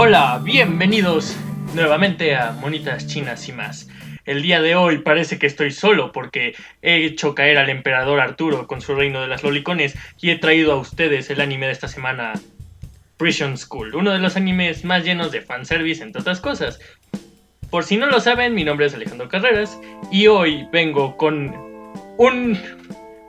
[0.00, 1.36] Hola, bienvenidos
[1.74, 3.88] nuevamente a Monitas Chinas y más.
[4.26, 8.68] El día de hoy parece que estoy solo porque he hecho caer al emperador Arturo
[8.68, 11.88] con su reino de las lolicones y he traído a ustedes el anime de esta
[11.88, 12.34] semana,
[13.16, 16.78] Prison School, uno de los animes más llenos de fanservice entre otras cosas.
[17.68, 19.80] Por si no lo saben, mi nombre es Alejandro Carreras
[20.12, 21.52] y hoy vengo con
[22.18, 22.56] un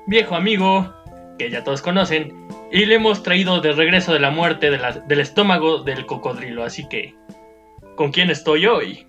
[0.05, 0.93] viejo amigo
[1.39, 2.38] que ya todos conocen
[2.71, 6.63] y le hemos traído de regreso de la muerte del estómago del cocodrilo.
[6.63, 7.15] Así que,
[7.95, 9.07] ¿con quién estoy hoy?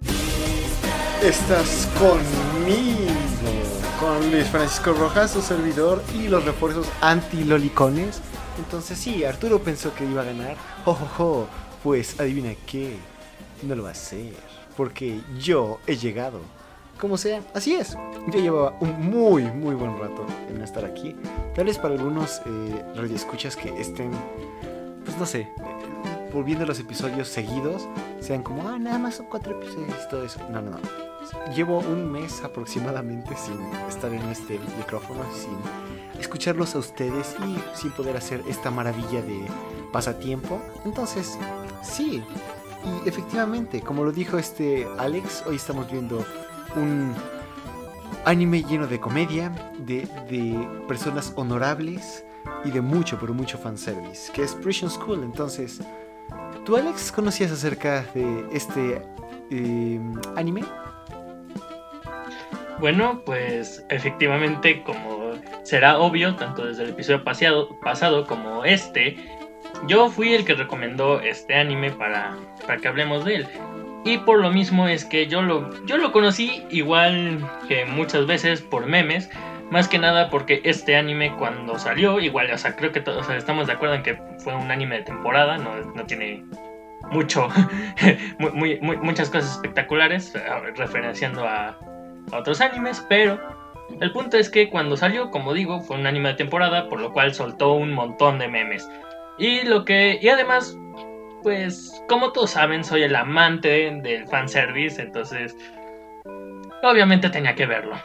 [1.22, 3.12] Estás conmigo,
[3.98, 8.22] con Luis Francisco Rojas, su servidor, y los refuerzos anti-lolicones.
[8.58, 10.56] Entonces sí, Arturo pensó que iba a ganar.
[10.86, 11.46] ¡Oh,
[11.82, 12.96] Pues adivina qué,
[13.62, 14.32] no lo va a hacer,
[14.76, 16.40] porque yo he llegado.
[17.00, 17.96] Como sea, así es.
[18.28, 21.16] Yo llevaba un muy, muy buen rato en estar aquí.
[21.54, 24.10] Tal vez para algunos eh, radioescuchas que estén,
[25.04, 25.48] pues no sé,
[26.30, 27.88] volviendo los episodios seguidos,
[28.20, 30.40] sean como, ah, nada más son cuatro episodios y todo eso.
[30.50, 30.78] No, no, no.
[31.54, 35.56] Llevo un mes aproximadamente sin estar en este micrófono, sin
[36.20, 39.46] escucharlos a ustedes y sin poder hacer esta maravilla de
[39.90, 40.60] pasatiempo.
[40.84, 41.38] Entonces,
[41.82, 42.22] sí.
[42.84, 46.24] Y efectivamente, como lo dijo este Alex, hoy estamos viendo
[46.76, 47.14] un
[48.24, 52.24] anime lleno de comedia, de, de personas honorables
[52.64, 55.22] y de mucho, pero mucho fanservice, que es Prison School.
[55.22, 55.80] Entonces,
[56.64, 59.02] ¿tú, Alex, conocías acerca de este
[59.50, 60.64] em, anime?
[62.78, 65.32] Bueno, pues efectivamente, como
[65.64, 69.16] será obvio, tanto desde el episodio pasado, como este,
[69.86, 72.34] yo fui el que recomendó este anime para,
[72.66, 73.48] para que hablemos de él.
[74.04, 78.62] Y por lo mismo es que yo lo, yo lo conocí igual que muchas veces
[78.62, 79.28] por memes.
[79.70, 83.68] Más que nada porque este anime cuando salió, igual, o sea, creo que todos estamos
[83.68, 86.44] de acuerdo en que fue un anime de temporada, no, no tiene
[87.12, 87.48] mucho,
[88.38, 90.32] muchas cosas espectaculares,
[90.74, 91.78] referenciando a,
[92.32, 93.38] a otros animes, pero
[94.00, 97.12] el punto es que cuando salió, como digo, fue un anime de temporada, por lo
[97.12, 98.88] cual soltó un montón de memes.
[99.38, 100.76] Y lo que, y además,
[101.42, 105.56] pues como todos saben, soy el amante del fanservice, entonces
[106.82, 107.96] obviamente tenía que verlo.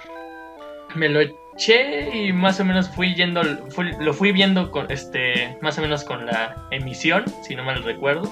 [0.96, 5.78] Me lo eché y más o menos fui yendo, lo fui viendo con este, más
[5.78, 8.24] o menos con la emisión, si no mal recuerdo.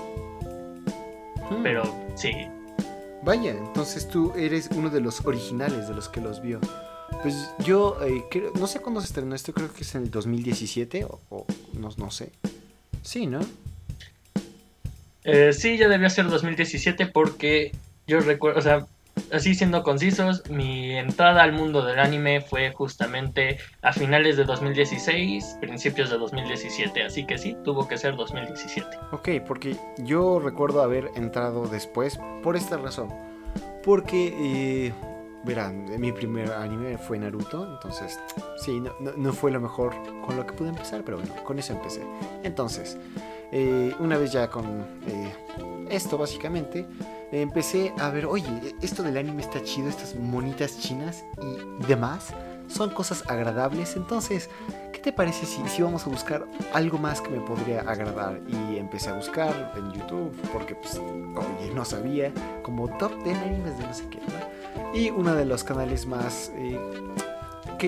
[1.49, 1.63] Hmm.
[1.63, 1.83] Pero
[2.15, 2.31] sí.
[3.23, 6.59] Vaya, entonces tú eres uno de los originales de los que los vio.
[7.21, 8.23] Pues yo eh,
[8.55, 11.89] no sé cuándo se estrenó esto, creo que es en el 2017 o, o no,
[11.97, 12.31] no sé.
[13.01, 13.39] Sí, ¿no?
[15.23, 17.71] Eh, sí, ya debió ser 2017 porque
[18.07, 18.85] yo recuerdo, o sea,
[19.31, 25.57] así siendo concisos, mi entrada al mundo del anime fue justamente a finales de 2016,
[25.61, 28.87] principios de 2017, así que sí, tuvo que ser 2017.
[29.11, 33.09] Ok, porque yo recuerdo haber entrado después por esta razón.
[33.83, 34.33] Porque,
[34.87, 34.93] eh,
[35.43, 38.19] verán, mi primer anime fue Naruto, entonces
[38.57, 39.93] sí, no, no fue lo mejor
[40.25, 42.01] con lo que pude empezar, pero bueno, con eso empecé.
[42.43, 42.97] Entonces...
[43.55, 44.65] Eh, una vez ya con
[45.05, 45.31] eh,
[45.91, 46.87] esto básicamente,
[47.31, 52.33] empecé a ver, oye, esto del anime está chido, estas monitas chinas y demás,
[52.67, 54.49] son cosas agradables, entonces,
[54.91, 58.41] ¿qué te parece si, si vamos a buscar algo más que me podría agradar?
[58.47, 62.31] Y empecé a buscar en YouTube, porque pues, oye, no sabía,
[62.63, 64.19] como top 10 animes de no sé qué,
[64.99, 66.51] Y uno de los canales más...
[66.55, 66.79] Eh,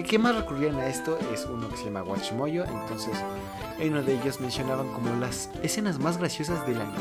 [0.03, 3.13] que, más recurrían a esto es uno que se llama Watch Moyo, entonces
[3.79, 6.97] en uno de ellos mencionaban como las escenas más graciosas del anime.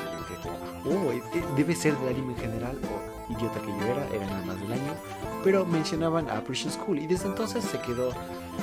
[0.84, 4.26] Oh, eh, eh, debe ser del anime en general, o idiota que yo era, era
[4.26, 4.94] nada más del año.
[5.44, 8.10] Pero mencionaban a Prison School y desde entonces se quedó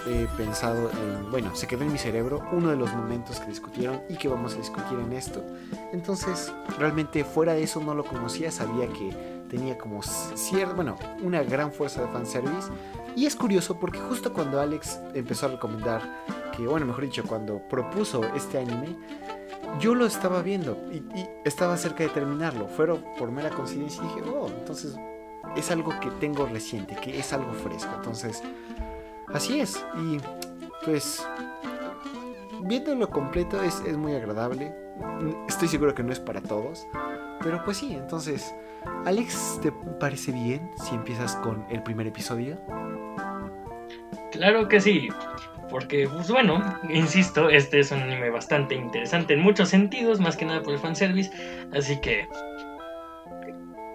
[0.08, 4.02] eh, pensado en, bueno, se quedó en mi cerebro uno de los momentos que discutieron
[4.10, 5.44] y que vamos a discutir en esto.
[5.94, 9.12] Entonces, realmente fuera de eso no lo conocía, sabía que
[9.48, 12.70] tenía como cierta, bueno, una gran fuerza de fanservice.
[13.16, 16.02] Y es curioso porque justo cuando Alex empezó a recomendar
[16.56, 18.96] que, bueno, mejor dicho, cuando propuso este anime,
[19.80, 21.04] yo lo estaba viendo y,
[21.46, 22.68] estaba cerca de terminarlo.
[22.68, 24.96] Fueron por mera coincidencia y dije, oh, entonces
[25.56, 27.92] es algo que tengo reciente, que es algo fresco.
[27.96, 28.44] Entonces,
[29.34, 29.84] así es.
[29.98, 30.18] Y
[30.86, 31.26] pues,
[32.64, 34.74] viéndolo completo es, es muy agradable.
[35.48, 36.88] Estoy seguro que no es para todos.
[37.44, 38.54] Pero pues sí, entonces,
[39.06, 42.58] Alex, ¿te parece bien si empiezas con el primer episodio?
[44.32, 45.10] Claro que sí.
[45.70, 50.46] Porque, pues bueno, insisto, este es un anime bastante interesante en muchos sentidos, más que
[50.46, 51.32] nada por el fanservice.
[51.74, 52.28] Así que.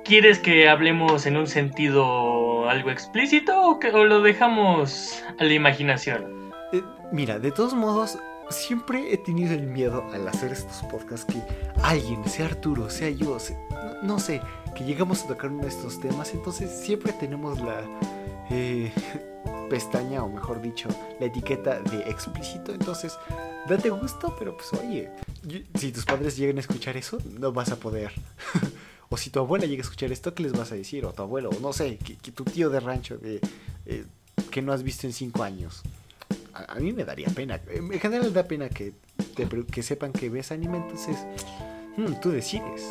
[0.07, 6.53] ¿Quieres que hablemos en un sentido algo explícito o, que, lo dejamos a la imaginación?
[6.73, 6.81] Eh,
[7.11, 8.17] mira, de todos modos,
[8.49, 11.43] siempre he tenido el miedo al hacer estos podcasts que
[11.83, 13.37] alguien, sea Arturo, sea yo,
[14.05, 14.41] no, sé,
[14.77, 17.83] que llegamos a tocar uno de estos temas, entonces siempre tenemos la
[18.51, 18.93] eh,
[19.69, 20.89] pestaña, o mejor dicho,
[21.19, 23.19] la etiqueta de explícito, entonces
[23.69, 25.11] date gusto, pero pues oye,
[25.75, 28.13] si tus padres llegan a escuchar eso, no vas a poder.
[29.09, 31.05] o si tu abuela llega a escuchar esto, ¿qué les vas a decir?
[31.05, 33.41] O tu abuelo, o no sé, que, tu tío de rancho de,
[33.87, 34.05] eh,
[34.51, 35.83] que no has visto en cinco años.
[36.55, 37.61] A, mí me daría pena.
[37.69, 38.95] En general da pena que,
[39.71, 41.27] que sepan que ves anime, entonces
[41.97, 42.89] hmm, tú decides.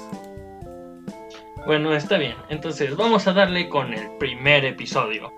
[1.65, 2.35] Bueno, está bien.
[2.49, 5.31] Entonces vamos a darle con el primer episodio.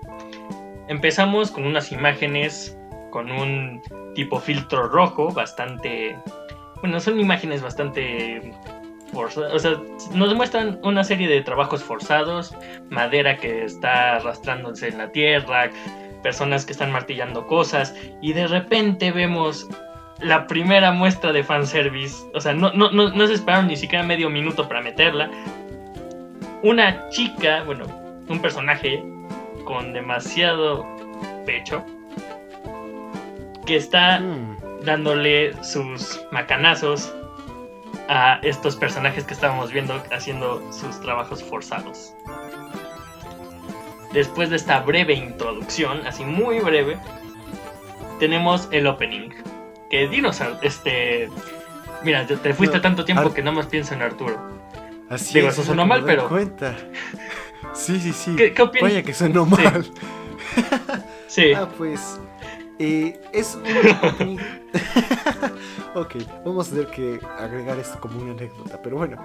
[0.90, 2.78] Empezamos con unas imágenes
[3.12, 3.82] con un
[4.14, 6.18] tipo filtro rojo bastante...
[6.82, 8.54] Bueno, son imágenes bastante
[9.14, 9.82] O sea,
[10.14, 12.54] nos muestran una serie de trabajos forzados,
[12.90, 15.70] madera que está arrastrándose en la tierra,
[16.24, 19.68] personas que están martillando cosas y de repente vemos
[20.20, 22.18] la primera muestra de fanservice.
[22.34, 25.30] O sea, no, no, no, no se esperaron ni siquiera medio minuto para meterla
[26.64, 27.86] una chica, bueno,
[28.28, 29.04] un personaje
[29.66, 30.86] con demasiado
[31.46, 31.86] pecho
[33.66, 34.84] que está mm.
[34.86, 37.14] dándole sus macanazos
[38.10, 42.14] a estos personajes que estábamos viendo haciendo sus trabajos forzados.
[44.14, 46.98] Después de esta breve introducción, así muy breve,
[48.20, 49.30] tenemos el opening.
[49.90, 51.30] Que dinos, este...
[52.04, 54.58] Mira, te fuiste tanto tiempo que no más pienso en Arturo.
[55.10, 56.28] Así Digo, eso sonó mal, pero.
[56.28, 56.76] Cuenta.
[57.74, 58.36] Sí, sí, sí.
[58.36, 58.90] ¿Qué, opinas?
[58.90, 59.86] Vaya que sonó mal.
[61.28, 61.54] Sí.
[61.56, 62.20] ah, pues.
[62.80, 64.40] Eh, es un
[65.96, 66.16] ok,
[66.46, 68.80] vamos a tener que agregar esto como una anécdota.
[68.82, 69.18] Pero bueno,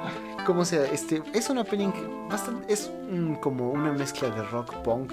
[0.47, 1.91] como sea, este es un opening
[2.29, 2.73] bastante.
[2.73, 2.91] Es
[3.41, 5.13] como una mezcla de rock, punk,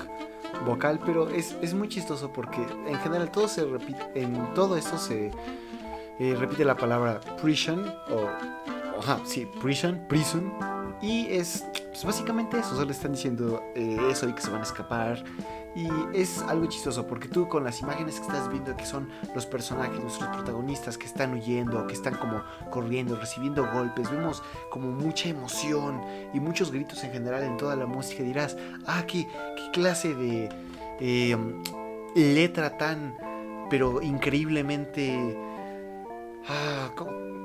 [0.66, 4.02] vocal, pero es, es, muy chistoso porque en general todo se repite.
[4.16, 5.32] En todo esto se
[6.20, 8.30] eh, repite la palabra prison o
[9.00, 10.52] Ajá, sí, prison, prison.
[11.02, 14.60] Y es pues básicamente eso, solo le están diciendo eh, eso y que se van
[14.60, 15.24] a escapar.
[15.76, 19.46] Y es algo chistoso porque tú con las imágenes que estás viendo que son los
[19.46, 25.30] personajes, nuestros protagonistas que están huyendo, que están como corriendo, recibiendo golpes, vemos como mucha
[25.30, 26.02] emoción
[26.34, 28.24] y muchos gritos en general en toda la música.
[28.24, 28.58] dirás,
[28.88, 30.50] ah, qué, qué clase de
[31.00, 31.38] eh,
[32.16, 33.16] letra tan,
[33.70, 35.38] pero increíblemente...
[36.48, 37.39] Ah, ¿cómo?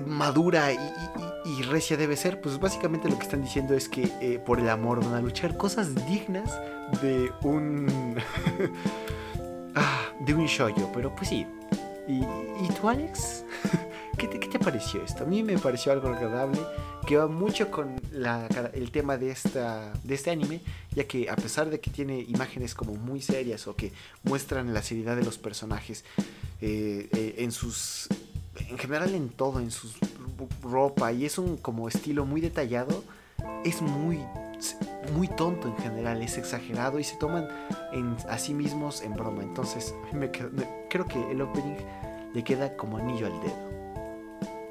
[0.00, 4.58] Madura y, recia debe ser, pues básicamente lo que están diciendo es que eh, por
[4.58, 6.50] el amor van a luchar cosas dignas
[7.02, 8.16] de un
[9.74, 11.46] ah, de un shoyo, pero pues sí.
[12.08, 13.44] ¿Y, tú, Alex?
[14.18, 15.24] ¿Qué te, ¿Qué te, pareció esto?
[15.24, 16.60] A mí me pareció algo agradable,
[17.06, 18.00] que va mucho con
[18.72, 20.60] el tema de, esta, de este anime,
[20.92, 24.82] ya que a pesar de que tiene imágenes como muy serias o que muestran la
[24.82, 26.04] seriedad de los personajes
[26.60, 28.08] eh, eh, en sus
[28.68, 29.88] en general en todo, en su
[30.62, 33.02] ropa, y es un como estilo muy detallado,
[33.64, 34.18] es muy,
[35.14, 37.48] muy tonto en general, es exagerado y se toman
[38.28, 39.42] a sí mismos en broma.
[39.42, 39.94] Entonces,
[40.90, 41.76] creo que el opening
[42.34, 43.66] le queda como anillo al dedo.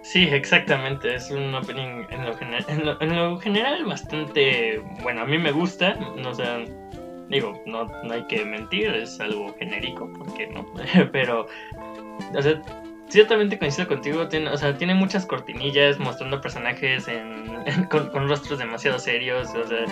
[0.03, 5.51] Sí, exactamente, es un opening en lo, en lo, general bastante, bueno, a mí me
[5.51, 6.43] gusta, no sé,
[7.27, 10.63] digo, no, no hay que mentir, es algo genérico, porque no,
[11.11, 11.47] pero,
[12.35, 12.61] o sea,
[13.09, 17.05] ciertamente coincido contigo, tiene, o sea, tiene muchas cortinillas mostrando personajes
[17.89, 19.85] con, rostros demasiado serios, o sea,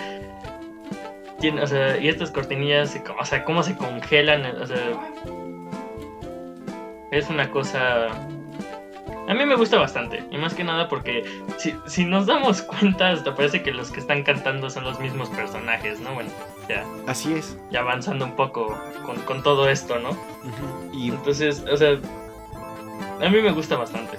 [1.40, 5.12] tiene, o sea, y estas cortinillas, o sea, cómo se congelan, o sea,
[7.10, 8.08] es una cosa...
[9.26, 11.24] A mí me gusta bastante, y más que nada porque
[11.56, 15.30] si, si nos damos cuenta, hasta parece que los que están cantando son los mismos
[15.30, 16.12] personajes, ¿no?
[16.12, 16.30] Bueno,
[16.68, 16.84] ya.
[17.06, 17.56] Así es.
[17.70, 18.78] Ya avanzando un poco
[19.26, 20.10] con, todo esto, ¿no?
[20.92, 21.98] Y entonces, o sea,
[23.24, 24.18] a mí me gusta bastante.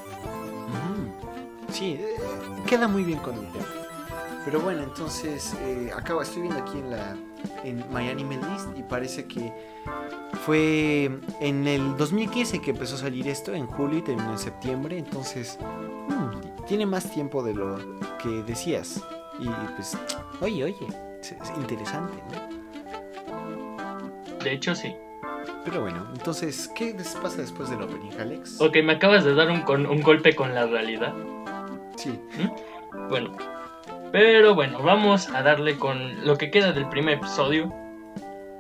[1.71, 2.15] Sí, eh,
[2.67, 3.65] queda muy bien con el tema.
[4.45, 7.17] Pero bueno, entonces eh, acabo, estoy viendo aquí en la
[7.63, 9.51] en My Anime List y parece que
[10.45, 14.97] fue en el 2015 que empezó a salir esto, en julio y terminó en septiembre,
[14.97, 15.57] entonces
[16.07, 17.77] mm, tiene más tiempo de lo
[18.21, 19.01] que decías.
[19.39, 19.97] Y pues,
[20.41, 20.87] oye, oye,
[21.21, 22.65] es interesante, ¿no?
[24.43, 24.95] De hecho, sí.
[25.63, 28.61] Pero bueno, entonces, ¿qué pasa después del opening, Alex?
[28.61, 31.13] Ok, me acabas de dar un, un golpe con la realidad.
[31.97, 32.19] Sí.
[32.37, 33.09] ¿Mm?
[33.09, 33.35] Bueno,
[34.11, 37.73] pero bueno, vamos a darle con lo que queda del primer episodio.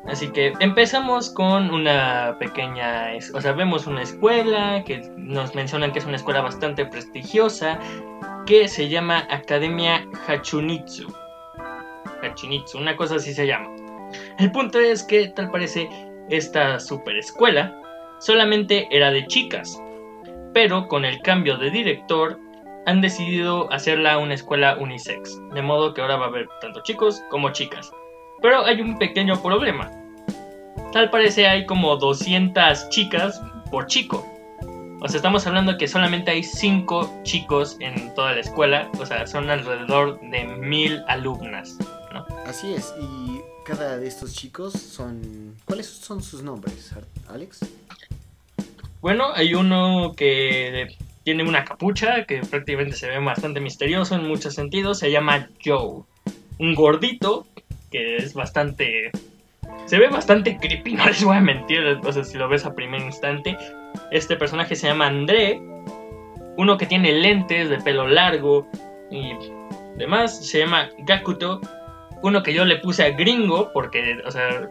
[0.05, 5.99] Así que empezamos con una pequeña, o sea, vemos una escuela que nos mencionan que
[5.99, 7.79] es una escuela bastante prestigiosa
[8.45, 11.07] que se llama Academia Hachunitsu.
[12.21, 13.69] Hachunitsu, una cosa así se llama.
[14.37, 15.89] El punto es que tal parece
[16.29, 17.79] esta super escuela
[18.19, 19.81] solamente era de chicas,
[20.53, 22.39] pero con el cambio de director
[22.85, 27.21] han decidido hacerla una escuela unisex, de modo que ahora va a haber tanto chicos
[27.29, 27.91] como chicas.
[28.41, 29.91] Pero hay un pequeño problema.
[30.93, 33.41] Tal parece hay como 200 chicas
[33.71, 34.25] por chico.
[35.01, 38.89] O sea, estamos hablando que solamente hay 5 chicos en toda la escuela.
[38.99, 41.77] O sea, son alrededor de 1000 alumnas.
[42.13, 42.25] ¿no?
[42.47, 45.55] Así es, y cada de estos chicos son...
[45.65, 46.91] ¿Cuáles son sus nombres,
[47.27, 47.59] Alex?
[49.01, 54.53] Bueno, hay uno que tiene una capucha que prácticamente se ve bastante misterioso en muchos
[54.53, 54.99] sentidos.
[54.99, 56.03] Se llama Joe.
[56.59, 57.45] Un gordito
[57.91, 59.11] que es bastante
[59.85, 61.81] se ve bastante creepy, no les voy a mentir,
[62.11, 63.57] sea, si lo ves a primer instante.
[64.11, 65.59] Este personaje se llama André,
[66.57, 68.67] uno que tiene lentes de pelo largo
[69.11, 69.33] y
[69.97, 71.61] demás, se llama Gakuto,
[72.25, 74.67] uno que yo le puse a Gringo porque, o sea,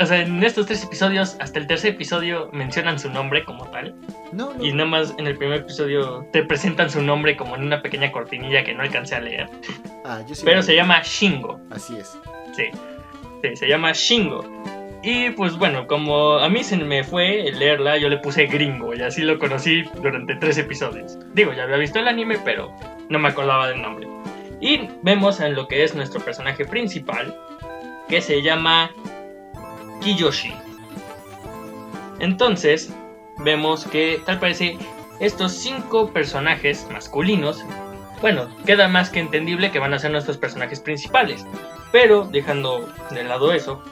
[0.00, 3.94] o sea, en estos tres episodios, hasta el tercer episodio mencionan su nombre como tal.
[4.32, 4.64] No, no.
[4.64, 8.10] Y nada más en el primer episodio te presentan su nombre como en una pequeña
[8.10, 9.48] cortinilla que no alcancé a leer.
[10.06, 11.60] Ah, yo sí Pero se llama Shingo.
[11.70, 12.18] Así es.
[12.56, 12.64] Sí,
[13.42, 14.42] sí, se llama Shingo.
[15.02, 19.02] Y pues bueno, como a mí se me fue leerla, yo le puse gringo y
[19.02, 21.18] así lo conocí durante tres episodios.
[21.34, 22.74] Digo, ya había visto el anime, pero
[23.08, 24.08] no me acordaba del nombre.
[24.60, 27.36] Y vemos en lo que es nuestro personaje principal,
[28.08, 28.90] que se llama
[30.00, 30.52] Kiyoshi.
[32.18, 32.92] Entonces,
[33.38, 34.76] vemos que tal parece
[35.20, 37.64] estos cinco personajes masculinos,
[38.20, 41.46] bueno, queda más que entendible que van a ser nuestros personajes principales.
[41.92, 43.82] Pero dejando de lado eso,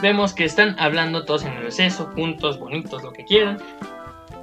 [0.00, 3.58] vemos que están hablando todos en el receso, juntos, bonitos, lo que quieran.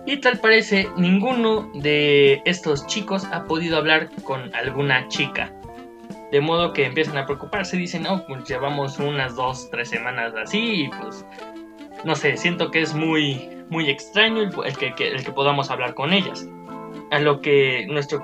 [0.06, 5.52] Y tal parece ninguno de estos chicos ha podido hablar con alguna chica.
[6.32, 10.84] De modo que empiezan a preocuparse, dicen, no, pues llevamos unas dos, tres semanas así
[10.84, 11.26] y pues
[12.04, 16.14] no sé, siento que es muy, muy extraño el, que, el que podamos hablar con
[16.14, 16.48] ellas.
[17.12, 18.24] A lo que nuestro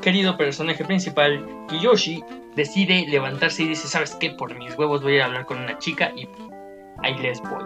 [0.00, 2.22] querido personaje principal, Kiyoshi,
[2.56, 4.30] decide levantarse y dice, ¿sabes qué?
[4.30, 6.28] Por mis huevos voy a hablar con una chica y
[7.02, 7.64] ahí les voy.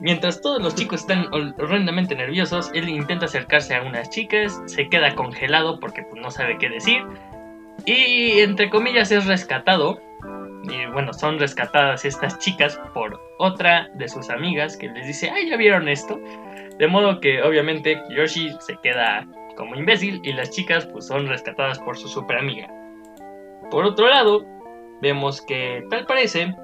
[0.00, 4.88] Mientras todos los chicos están hor- horrendamente nerviosos, él intenta acercarse a unas chicas, se
[4.88, 7.02] queda congelado porque pues, no sabe qué decir
[7.86, 10.00] y entre comillas es rescatado.
[10.64, 15.50] Y bueno, son rescatadas estas chicas por otra de sus amigas que les dice, ay,
[15.50, 16.18] ¿ya vieron esto?
[16.78, 21.78] De modo que obviamente Yoshi se queda como imbécil y las chicas pues son rescatadas
[21.80, 22.66] por su super amiga.
[23.70, 24.42] Por otro lado,
[25.02, 26.54] vemos que tal parece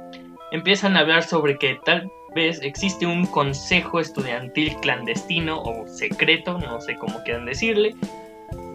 [0.50, 6.80] empiezan a hablar sobre que tal vez existe un consejo estudiantil clandestino o secreto, no
[6.80, 7.94] sé cómo quieran decirle,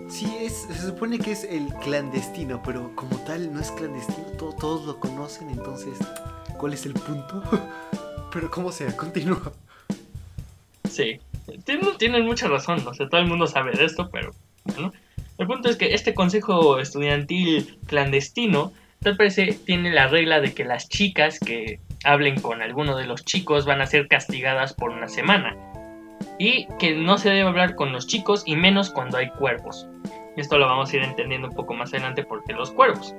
[0.08, 4.54] Sí, es, se supone que es el clandestino, pero como tal no es clandestino, to-
[4.54, 5.98] todos lo conocen, entonces,
[6.60, 7.42] ¿cuál es el punto?
[8.32, 9.52] pero como sea, continúa.
[10.90, 11.20] Sí,
[11.66, 14.32] tienen, tienen mucha razón, o sea, todo el mundo sabe de esto, pero
[14.64, 14.94] bueno.
[15.38, 18.72] El punto es que este consejo estudiantil clandestino,
[19.02, 23.26] tal parece, tiene la regla de que las chicas que hablen con alguno de los
[23.26, 25.56] chicos van a ser castigadas por una semana.
[26.40, 29.88] Y que no se debe hablar con los chicos y menos cuando hay cuervos.
[30.38, 33.16] Esto lo vamos a ir entendiendo un poco más adelante porque los cuervos.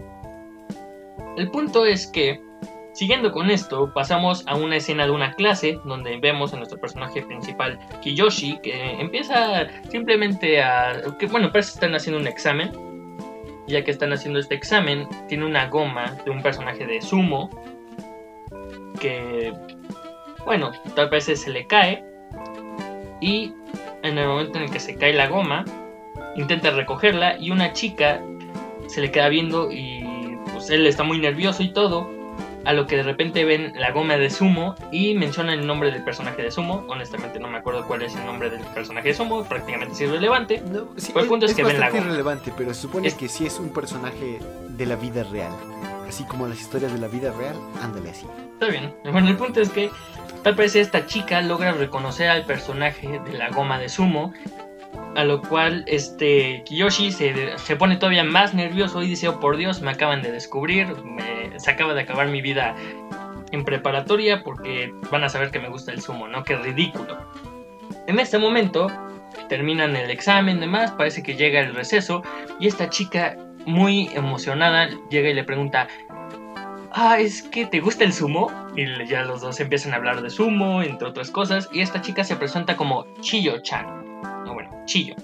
[1.37, 2.40] El punto es que
[2.97, 7.21] Siguiendo con esto, pasamos a una escena de una clase donde vemos a nuestro personaje
[7.21, 11.02] principal, Kiyoshi, que empieza simplemente a...
[11.19, 12.71] que bueno, parece que están haciendo un examen.
[13.66, 17.50] Ya que están haciendo este examen, tiene una goma de un personaje de sumo
[18.97, 19.53] que,
[20.45, 22.05] bueno, tal vez se le cae.
[23.21, 23.53] Y
[24.03, 25.65] en el momento en el que se cae la goma,
[26.37, 28.21] intenta recogerla y una chica
[28.88, 32.09] se le queda viendo y pues él está muy nervioso y todo
[32.65, 36.03] a lo que de repente ven la goma de Sumo y mencionan el nombre del
[36.03, 36.85] personaje de Sumo.
[36.88, 40.61] Honestamente no me acuerdo cuál es el nombre del personaje de Sumo, prácticamente es irrelevante.
[40.71, 42.03] No, sí, Pues el punto es que ven la goma.
[42.03, 45.53] irrelevante, pero se supone Es- que sí es un personaje de la vida real.
[46.09, 48.27] Así como las historias de la vida real, ándale así.
[48.55, 48.95] Está bien.
[49.11, 49.91] Bueno, el punto es que
[50.43, 54.33] tal parece esta chica logra reconocer al personaje de la goma de Sumo.
[55.15, 59.57] A lo cual este Kiyoshi se, se pone todavía más nervioso y dice, oh por
[59.57, 60.95] Dios, me acaban de descubrir,
[61.57, 62.75] se acaba de acabar mi vida
[63.51, 66.45] en preparatoria porque van a saber que me gusta el sumo, ¿no?
[66.45, 67.19] Qué ridículo.
[68.07, 68.89] En este momento
[69.49, 72.23] terminan el examen, demás, parece que llega el receso
[72.59, 73.37] y esta chica
[73.67, 75.89] muy emocionada llega y le pregunta,
[76.93, 80.31] ah, es que te gusta el sumo y ya los dos empiezan a hablar de
[80.31, 83.87] sumo, entre otras cosas, y esta chica se presenta como Chiyo-chan,
[84.47, 85.15] o bueno, Chiyo.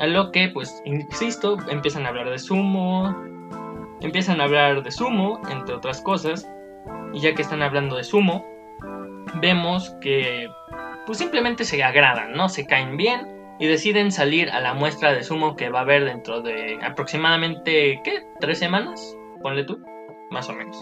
[0.00, 3.14] A lo que, pues, insisto, empiezan a hablar de sumo,
[4.00, 6.48] empiezan a hablar de sumo, entre otras cosas,
[7.12, 8.46] y ya que están hablando de sumo,
[9.40, 10.48] vemos que,
[11.06, 12.48] pues simplemente se agradan, ¿no?
[12.48, 13.26] Se caen bien,
[13.58, 18.00] y deciden salir a la muestra de sumo que va a haber dentro de aproximadamente,
[18.04, 18.24] ¿qué?
[18.40, 19.16] ¿Tres semanas?
[19.42, 19.82] Ponle tú,
[20.30, 20.76] más o menos.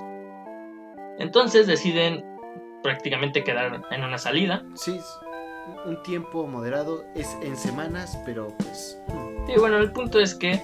[1.19, 2.25] Entonces deciden
[2.83, 4.63] prácticamente quedar en una salida.
[4.75, 5.01] Sí,
[5.87, 9.01] un tiempo moderado es en semanas, pero pues...
[9.49, 10.61] Y bueno, el punto es que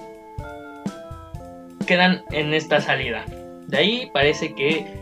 [1.87, 3.25] quedan en esta salida.
[3.67, 5.01] De ahí parece que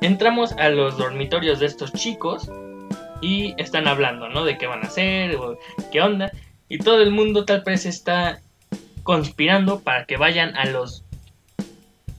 [0.00, 2.50] entramos a los dormitorios de estos chicos
[3.20, 4.44] y están hablando, ¿no?
[4.44, 5.58] De qué van a hacer, o
[5.92, 6.32] qué onda.
[6.68, 8.40] Y todo el mundo tal vez está
[9.02, 11.04] conspirando para que vayan a los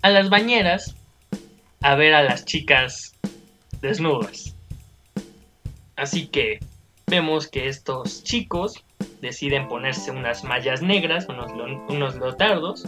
[0.01, 0.95] a las bañeras
[1.81, 3.15] a ver a las chicas
[3.81, 4.55] desnudas.
[5.95, 6.59] Así que
[7.07, 8.83] vemos que estos chicos
[9.21, 11.51] deciden ponerse unas mallas negras, unos,
[11.89, 12.87] unos lotardos,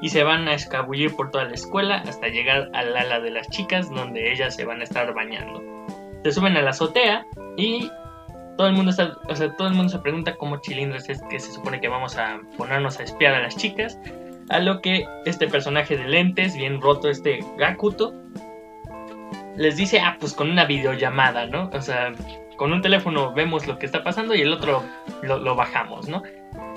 [0.00, 3.48] y se van a escabullir por toda la escuela hasta llegar al ala de las
[3.50, 5.62] chicas donde ellas se van a estar bañando.
[6.22, 7.26] Se suben a la azotea
[7.56, 7.90] y
[8.56, 11.40] todo el mundo está, o sea, todo el mundo se pregunta cómo chilindros es que
[11.40, 13.98] se supone que vamos a ponernos a espiar a las chicas.
[14.48, 18.12] A lo que este personaje de lentes, bien roto, este Gakuto,
[19.56, 21.70] les dice, ah, pues con una videollamada, ¿no?
[21.72, 22.12] O sea,
[22.56, 24.82] con un teléfono vemos lo que está pasando y el otro
[25.22, 26.22] lo, lo bajamos, ¿no?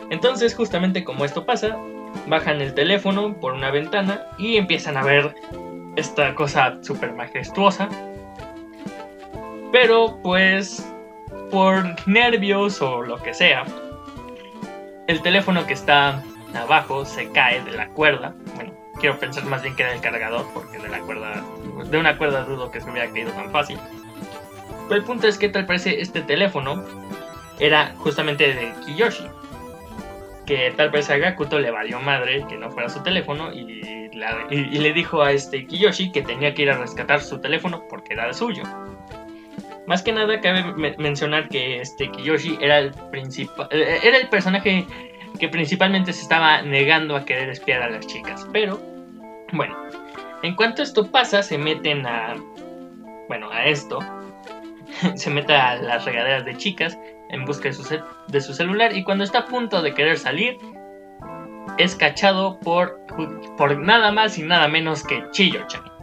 [0.10, 1.78] Entonces, justamente como esto pasa,
[2.28, 5.36] bajan el teléfono por una ventana y empiezan a ver
[5.96, 7.90] esta cosa súper majestuosa.
[9.76, 10.90] Pero pues
[11.52, 13.66] por nervios o lo que sea,
[15.08, 16.24] el teléfono que está
[16.56, 18.34] abajo se cae de la cuerda.
[18.56, 21.44] Bueno, quiero pensar más bien que era el cargador, porque de la cuerda,
[21.90, 23.78] de una cuerda dudo que se hubiera caído tan fácil.
[24.88, 26.82] Pero el punto es que tal parece este teléfono
[27.60, 29.28] era justamente de Kiyoshi
[30.46, 33.66] que tal vez a Gakuto le valió madre que no fuera su teléfono y,
[34.14, 38.28] le dijo a este Kiyoshi que tenía que ir a rescatar su teléfono porque era
[38.28, 38.64] el suyo.
[39.88, 40.64] Más que nada cabe
[40.98, 44.86] mencionar que este Kiyoshi era el principal eh, era el personaje
[45.40, 48.80] que principalmente se estaba negando a querer espiar a las chicas, pero
[49.52, 49.76] bueno,
[50.42, 52.36] en cuanto esto pasa se meten a
[53.28, 54.00] bueno, a esto
[55.16, 56.98] se mete a las regaderas de chicas
[57.30, 60.58] en busca de su, de su celular y cuando está a punto de querer salir
[61.78, 63.00] es cachado por,
[63.58, 65.95] por nada más y nada menos que Chiyo-chan.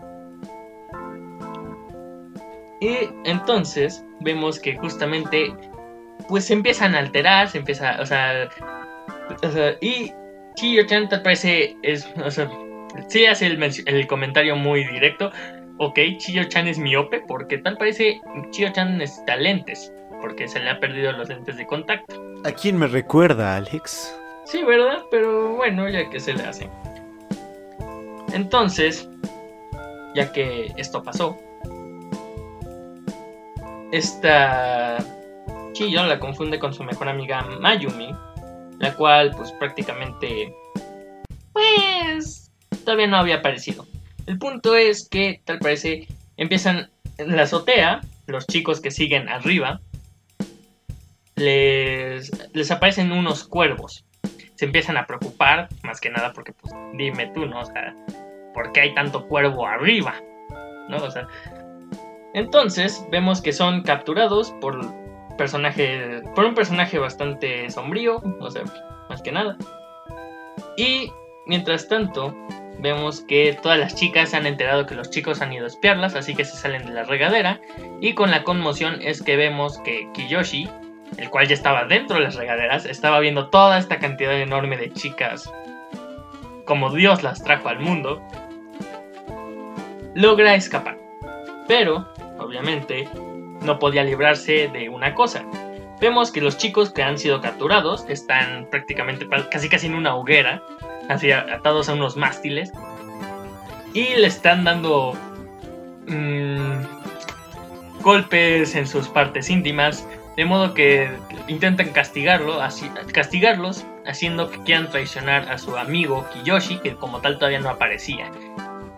[2.82, 5.54] Y entonces vemos que justamente
[6.28, 8.48] pues se empiezan a alterar, se empieza, o sea,
[9.40, 10.12] o sea y
[10.56, 12.50] Chiyo-chan tal parece es, o sea,
[13.06, 15.30] sí hace el, el comentario muy directo,
[15.78, 21.12] ok, Chiyo-chan es miope porque tal parece Chiyo-chan necesita lentes porque se le ha perdido
[21.12, 22.20] los lentes de contacto.
[22.44, 24.12] ¿A quién me recuerda, Alex?
[24.44, 25.04] Sí, ¿verdad?
[25.08, 26.68] Pero bueno, ya que se le hace.
[28.32, 29.08] Entonces,
[30.16, 31.38] ya que esto pasó,
[33.92, 34.98] esta
[35.72, 38.14] Chiyo la confunde con su mejor amiga Mayumi,
[38.78, 40.52] la cual pues prácticamente
[41.52, 42.50] pues
[42.85, 43.87] todavía no había aparecido.
[44.26, 49.81] El punto es que tal parece empiezan en la azotea, los chicos que siguen arriba
[51.37, 54.05] les, les aparecen unos cuervos.
[54.55, 57.61] Se empiezan a preocupar, más que nada porque, pues, dime tú, ¿no?
[57.61, 57.94] O sea,
[58.55, 60.14] ¿por qué hay tanto cuervo arriba?
[60.88, 60.98] ¿No?
[60.98, 61.26] O sea,
[62.34, 64.80] entonces vemos que son capturados por
[65.36, 68.62] personaje, por un personaje bastante sombrío, o sea,
[69.08, 69.56] más que nada.
[70.76, 71.10] Y
[71.46, 72.34] mientras tanto,
[72.78, 76.14] vemos que todas las chicas se han enterado que los chicos han ido a espiarlas,
[76.14, 77.60] así que se salen de la regadera.
[78.00, 80.68] Y con la conmoción es que vemos que Kiyoshi
[81.16, 84.92] el cual ya estaba dentro de las regaderas, estaba viendo toda esta cantidad enorme de
[84.92, 85.50] chicas,
[86.64, 88.22] como Dios las trajo al mundo,
[90.14, 90.98] logra escapar.
[91.68, 92.12] Pero,
[92.44, 93.09] obviamente,
[93.62, 95.44] no podía librarse de una cosa.
[96.00, 100.62] Vemos que los chicos que han sido capturados están prácticamente casi casi en una hoguera,
[101.09, 102.72] así atados a unos mástiles,
[103.94, 105.12] y le están dando
[106.09, 106.83] mm,
[108.02, 111.09] golpes en sus partes íntimas, de modo que
[111.46, 117.38] intentan castigarlo, así, castigarlos, haciendo que quieran traicionar a su amigo Kiyoshi, que como tal
[117.38, 118.31] todavía no aparecía.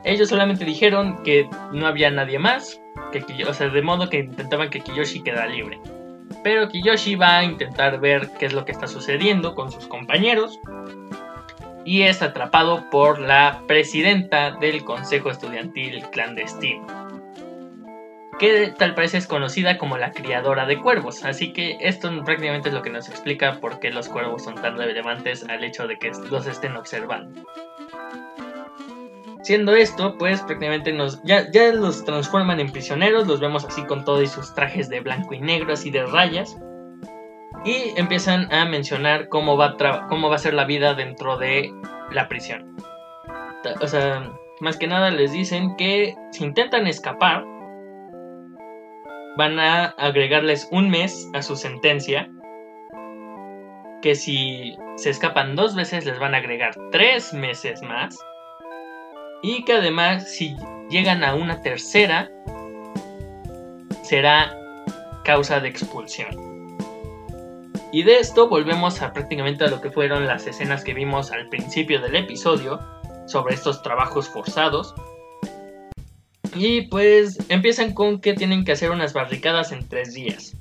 [0.04, 2.80] Ellos solamente dijeron que no había nadie más,
[3.46, 5.78] o sea, de modo que intentaban que Kiyoshi quedara libre.
[6.42, 10.58] Pero Kiyoshi va a intentar ver qué es lo que está sucediendo con sus compañeros
[11.84, 17.04] y es atrapado por la presidenta del Consejo Estudiantil Clandestino
[18.38, 21.24] que tal parece es conocida como la criadora de cuervos.
[21.24, 24.76] Así que esto prácticamente es lo que nos explica por qué los cuervos son tan
[24.76, 27.42] relevantes al hecho de que los estén observando.
[29.44, 34.02] Siendo esto, pues prácticamente nos ya, ya los transforman en prisioneros, los vemos así con
[34.02, 36.56] todo y sus trajes de blanco y negro, así de rayas.
[37.62, 39.76] Y empiezan a mencionar cómo va,
[40.08, 41.70] cómo va a ser la vida dentro de
[42.10, 42.74] la prisión.
[43.82, 47.44] O sea, más que nada les dicen que si intentan escapar,
[49.36, 52.30] van a agregarles un mes a su sentencia.
[54.00, 58.18] Que si se escapan dos veces les van a agregar tres meses más.
[59.44, 60.56] Y que además si
[60.88, 62.30] llegan a una tercera
[64.02, 64.56] será
[65.22, 66.78] causa de expulsión.
[67.92, 71.50] Y de esto volvemos a prácticamente a lo que fueron las escenas que vimos al
[71.50, 72.80] principio del episodio
[73.26, 74.94] sobre estos trabajos forzados.
[76.54, 80.56] Y pues empiezan con que tienen que hacer unas barricadas en tres días.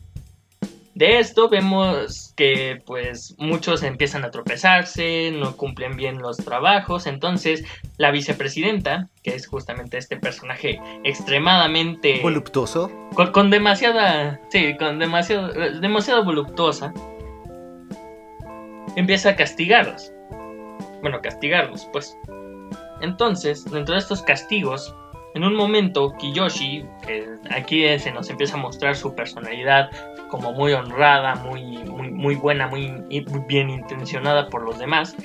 [0.95, 7.65] De esto vemos que pues muchos empiezan a tropezarse, no cumplen bien los trabajos, entonces
[7.97, 15.47] la vicepresidenta, que es justamente este personaje extremadamente voluptuoso, con, demasiada, sí, con demasiado,
[15.79, 16.93] demasiado voluptuosa,
[18.95, 20.11] empieza a castigarlos.
[21.01, 22.15] Bueno, castigarlos, pues.
[23.01, 24.95] Entonces, dentro de estos castigos,
[25.33, 29.89] en un momento Kiyoshi, que aquí se nos empieza a mostrar su personalidad
[30.33, 33.03] como muy honrada, muy, muy, buena, muy,
[33.47, 35.15] bien intencionada por los demás,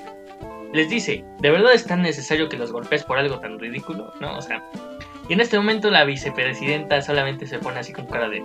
[0.75, 4.13] les dice, ¿de verdad es tan necesario que los golpees por algo tan ridículo?
[4.21, 4.37] ¿No?
[4.37, 4.63] O sea,
[5.27, 8.45] y en este momento la vicepresidenta solamente se pone así con cara de,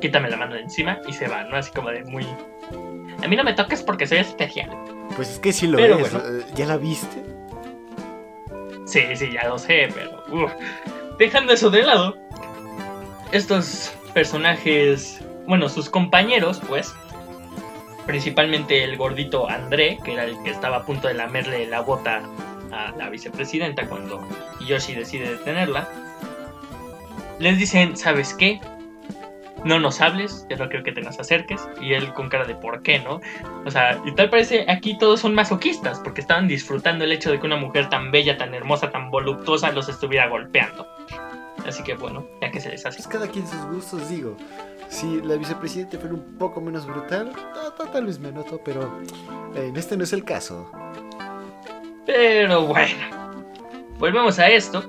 [0.00, 1.56] quítame la mano de encima y se va, ¿no?
[1.56, 2.26] Así como de muy...
[3.22, 4.70] A mí no me toques porque soy especial.
[5.16, 6.14] Pues es que sí lo pero es,
[6.54, 7.22] ¿ya la viste?
[8.86, 10.50] Sí, sí, ya lo sé, pero...
[11.18, 12.16] Dejando eso de lado,
[13.32, 16.94] estos personajes bueno, sus compañeros, pues,
[18.06, 22.22] principalmente el gordito André, que era el que estaba a punto de lamerle la bota
[22.72, 24.26] a la vicepresidenta cuando
[24.66, 25.88] Yoshi decide detenerla,
[27.38, 28.60] les dicen, ¿sabes qué?
[29.64, 31.66] No nos hables, yo no creo que te nos acerques.
[31.80, 33.20] Y él con cara de ¿por qué no?
[33.64, 37.40] O sea, y tal parece aquí todos son masoquistas, porque estaban disfrutando el hecho de
[37.40, 40.86] que una mujer tan bella, tan hermosa, tan voluptuosa los estuviera golpeando.
[41.66, 43.00] Así que bueno, ya que se les hace.
[43.00, 44.36] Es cada quien sus gustos, digo.
[44.88, 47.32] Si la vicepresidenta fuera un poco menos brutal,
[47.92, 49.00] tal vez me noto, pero
[49.54, 50.70] en este no es el caso.
[52.06, 53.42] Pero bueno,
[53.98, 54.84] volvemos a esto.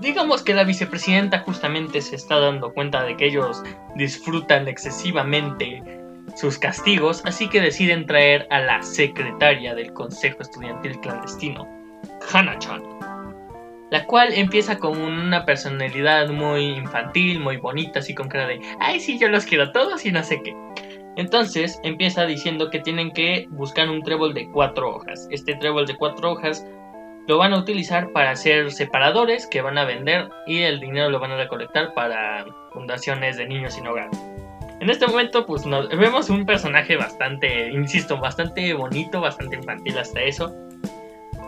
[0.00, 3.62] Digamos que la vicepresidenta justamente se está dando cuenta de que ellos
[3.96, 5.82] disfrutan excesivamente
[6.36, 11.66] sus castigos, así que deciden traer a la secretaria del Consejo Estudiantil Clandestino,
[12.32, 12.97] Hana-chan
[13.90, 19.00] la cual empieza con una personalidad muy infantil, muy bonita, así con cara de, ay,
[19.00, 20.54] sí, yo los quiero todos y no sé qué.
[21.16, 25.26] Entonces empieza diciendo que tienen que buscar un trébol de cuatro hojas.
[25.30, 26.64] Este trébol de cuatro hojas
[27.26, 31.18] lo van a utilizar para hacer separadores que van a vender y el dinero lo
[31.18, 34.08] van a recolectar para fundaciones de niños sin hogar.
[34.80, 40.54] En este momento, pues vemos un personaje bastante, insisto, bastante bonito, bastante infantil hasta eso.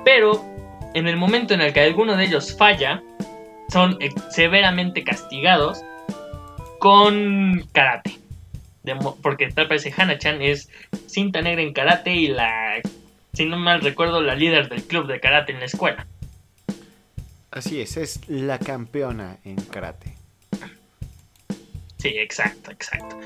[0.04, 0.44] Pero
[0.94, 3.02] en el momento en el que alguno de ellos falla,
[3.70, 3.98] son
[4.30, 5.82] severamente castigados
[6.78, 8.18] con karate.
[9.22, 10.68] porque tal parece Hana-chan es
[11.06, 12.80] cinta negra en karate y la,
[13.32, 16.06] si no mal recuerdo, la líder del club de karate en la escuela.
[17.50, 20.14] Así es, es la campeona en karate.
[21.98, 23.18] Sí, exacto, exacto.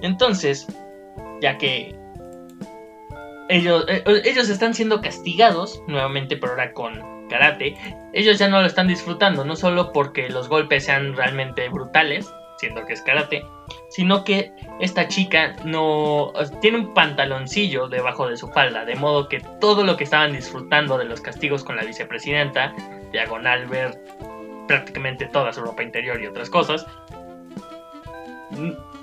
[0.00, 0.66] Entonces,
[1.42, 1.94] ya que
[3.50, 7.76] ellos, eh, ellos están siendo castigados, nuevamente, pero ahora con karate,
[8.12, 12.84] ellos ya no lo están disfrutando, no solo porque los golpes sean realmente brutales, siendo
[12.84, 13.44] que es karate,
[13.88, 19.40] sino que esta chica no tiene un pantaloncillo debajo de su falda, de modo que
[19.60, 22.74] todo lo que estaban disfrutando de los castigos con la vicepresidenta,
[23.10, 23.98] diagonal ver
[24.68, 26.86] prácticamente toda su ropa interior y otras cosas,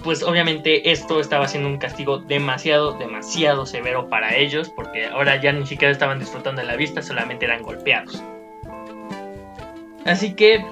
[0.04, 5.52] pues obviamente esto estaba siendo un castigo demasiado, demasiado severo para ellos, porque ahora ya
[5.52, 8.22] ni siquiera estaban disfrutando de la vista, solamente eran golpeados.
[10.06, 10.64] Así que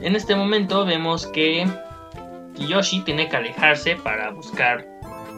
[0.00, 1.66] en este momento vemos que
[2.54, 4.86] Kiyoshi tiene que alejarse para buscar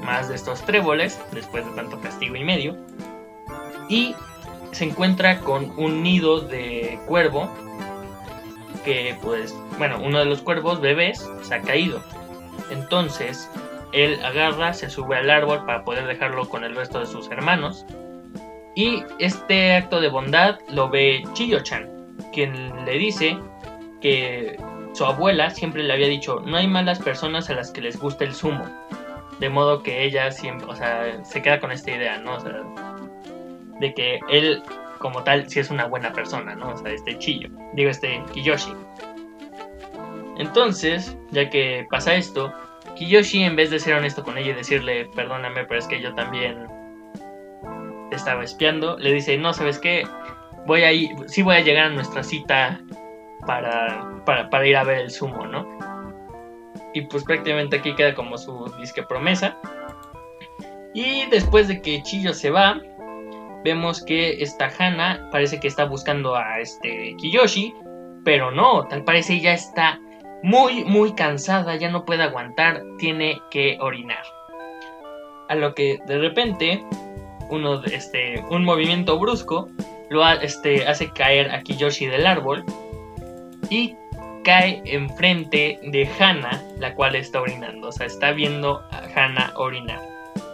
[0.05, 2.77] más de estos tréboles, después de tanto castigo y medio,
[3.89, 4.15] y
[4.73, 7.49] se encuentra con un nido de cuervo,
[8.85, 12.03] que pues, bueno, uno de los cuervos bebés se ha caído
[12.71, 13.51] entonces,
[13.93, 17.85] él agarra, se sube al árbol para poder dejarlo con el resto de sus hermanos.
[18.75, 21.89] Y este acto de bondad lo ve Chiyo-chan,
[22.33, 23.39] quien le dice
[24.01, 24.59] que
[24.95, 28.25] su abuela siempre le había dicho, no hay malas personas a las que les gusta
[28.25, 28.65] el zumo.
[29.41, 32.37] De modo que ella siempre, o sea, se queda con esta idea, ¿no?
[32.37, 32.63] O sea,
[33.81, 34.63] de que él
[34.99, 36.71] como tal sí es una buena persona, ¿no?
[36.71, 38.73] O sea, este Chiyo, digo este Kiyoshi.
[40.39, 42.53] Entonces, ya que pasa esto,
[42.97, 46.15] Kiyoshi, en vez de ser honesto con ella y decirle, perdóname, pero es que yo
[46.15, 46.67] también
[48.11, 50.07] estaba espiando, le dice, no, ¿sabes qué?
[50.67, 52.81] Voy a ir, sí voy a llegar a nuestra cita
[53.47, 55.67] para, para, para ir a ver el sumo, ¿no?
[56.95, 59.57] Y pues prácticamente aquí queda como su disque promesa.
[60.95, 62.81] Y después de que Chiyo se va,
[63.65, 67.75] vemos que esta Hana parece que está buscando a este Kiyoshi,
[68.25, 69.99] pero no, tal parece ya está
[70.43, 74.25] muy, muy cansada, ya no puede aguantar, tiene que orinar.
[75.49, 76.83] A lo que de repente,
[77.51, 79.69] uno este, un movimiento brusco
[80.11, 82.65] lo este, hace caer a Kiyoshi del árbol
[83.71, 83.97] y
[84.45, 87.89] cae enfrente de Hana, la cual está orinando.
[87.89, 90.01] O sea, está viendo a Hana orinar.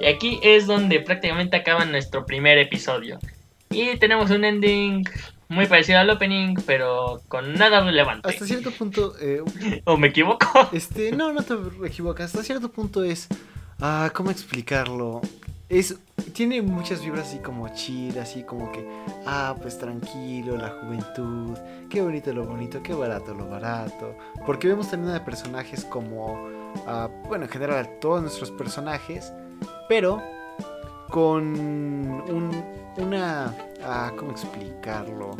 [0.00, 3.18] Y aquí es donde prácticamente acaba nuestro primer episodio.
[3.70, 5.04] Y tenemos un ending
[5.48, 8.28] muy parecido al opening, pero con nada relevante.
[8.28, 9.14] Hasta cierto punto.
[9.20, 9.42] Eh,
[9.84, 10.46] ¿O me equivoco?
[10.72, 11.54] Este, no, no te
[11.86, 12.26] equivocas.
[12.26, 13.28] Hasta cierto punto es.
[13.80, 15.20] Ah, ¿cómo explicarlo?
[15.68, 15.96] Es,
[16.32, 18.86] tiene muchas vibras así como chill, así como que,
[19.26, 21.56] ah, pues tranquilo, la juventud,
[21.90, 24.16] qué bonito lo bonito, qué barato lo barato.
[24.46, 26.48] Porque vemos también a personajes como,
[26.86, 29.32] ah, bueno, en general a todos nuestros personajes,
[29.88, 30.22] pero
[31.10, 32.64] con un,
[32.96, 35.36] una, ah, ¿cómo explicarlo?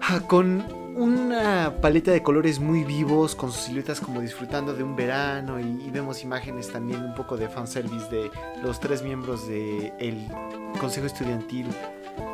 [0.00, 0.64] Ah, con
[0.96, 5.90] una paleta de colores muy vivos, con sus siluetas como disfrutando de un verano y,
[5.90, 8.30] vemos imágenes también un poco de fanservice de
[8.62, 10.28] los tres miembros del el
[10.78, 11.68] Consejo Estudiantil.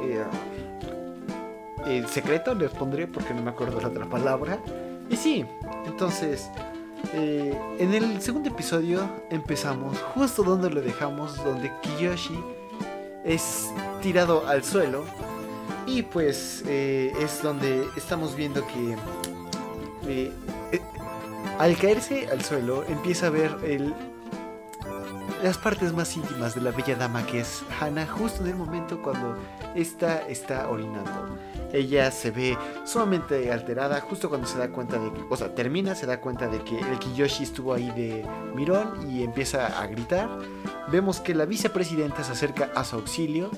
[0.02, 0.24] Eh,
[1.86, 4.58] eh, secreto les pondré porque no me acuerdo la otra palabra.
[5.08, 5.44] Y sí,
[5.86, 6.50] entonces
[7.14, 12.38] eh, en el segundo episodio empezamos justo donde lo dejamos, donde Kiyoshi
[13.24, 15.04] es tirado al suelo.
[15.86, 18.96] Y pues eh, es donde estamos viendo que
[20.06, 20.32] eh,
[21.58, 23.92] al caerse al suelo empieza a ver el,
[25.42, 29.02] las partes más íntimas de la bella dama que es Hana justo en el momento
[29.02, 29.36] cuando
[29.74, 31.38] esta está orinando.
[31.72, 35.94] Ella se ve sumamente alterada justo cuando se da cuenta de que, o sea, termina,
[35.94, 40.28] se da cuenta de que el Kiyoshi estuvo ahí de mirón y empieza a gritar.
[40.90, 43.50] Vemos que la vicepresidenta se acerca a su auxilio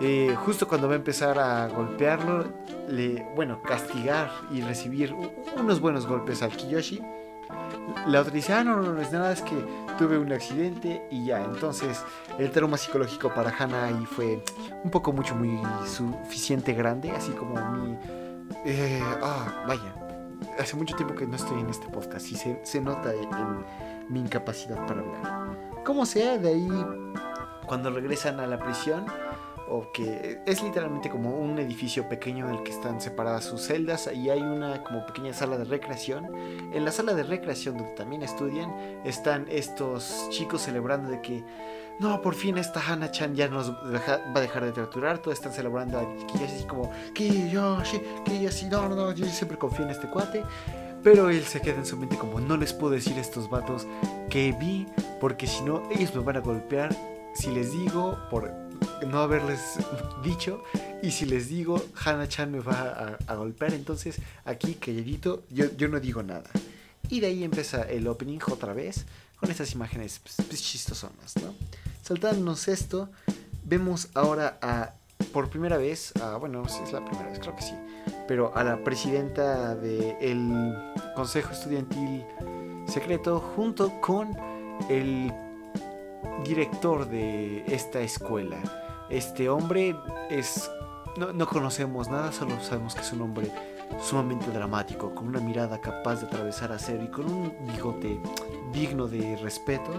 [0.00, 2.46] eh, justo cuando va a empezar a golpearlo,
[2.88, 5.14] le, bueno, castigar y recibir
[5.58, 7.02] unos buenos golpes al Kiyoshi.
[8.06, 9.56] La otra dice, ah, no, no, no es nada, es que
[9.98, 11.42] tuve un accidente y ya.
[11.44, 12.02] Entonces,
[12.38, 14.42] el trauma psicológico para Hana ahí fue
[14.82, 17.96] un poco mucho, muy suficiente grande, así como mi...
[18.64, 19.94] Eh, ah, vaya,
[20.58, 23.64] hace mucho tiempo que no estoy en este podcast y se, se nota en
[24.08, 25.82] mi incapacidad para hablar.
[25.84, 26.86] Como sea, de ahí,
[27.66, 29.04] cuando regresan a la prisión,
[29.70, 34.10] o que es literalmente como un edificio pequeño en el que están separadas sus celdas
[34.12, 36.26] y hay una como pequeña sala de recreación.
[36.72, 38.70] En la sala de recreación donde también estudian
[39.04, 41.44] están estos chicos celebrando de que
[42.00, 45.98] no, por fin esta Hana-chan ya nos va a dejar de torturar, todos están celebrando
[45.98, 46.02] a
[46.42, 50.42] así como Kiyoshi, Kiyoshi, no, no, no, yo siempre confío en este cuate.
[51.02, 53.86] Pero él se queda en su mente como no les puedo decir a estos vatos
[54.28, 54.86] que vi,
[55.20, 56.94] porque si no ellos me van a golpear.
[57.32, 58.52] Si les digo por
[59.06, 59.78] no haberles
[60.22, 60.62] dicho.
[61.02, 65.98] Y si les digo, Hana-chan me va a, golpear, entonces aquí calladito, yo, yo no
[65.98, 66.50] digo nada.
[67.08, 69.06] Y de ahí empieza el opening otra vez,
[69.38, 71.54] con estas imágenes pues, pues, chistosonas, ¿no?
[72.02, 73.08] Saltándonos esto,
[73.64, 74.92] vemos ahora a,
[75.32, 77.74] por primera vez, bueno, si es la primera vez, creo que sí,
[78.28, 80.74] pero a la presidenta del
[81.14, 82.24] Consejo Estudiantil
[82.86, 84.36] Secreto junto con
[84.88, 85.32] el
[86.44, 88.58] director de esta escuela.
[89.10, 89.96] Este hombre
[90.30, 90.70] es...
[91.16, 93.50] No, conocemos nada, solo sabemos que es un hombre
[94.00, 98.20] sumamente dramático, con una mirada capaz de atravesar acero y con un bigote
[98.72, 99.90] digno de respeto.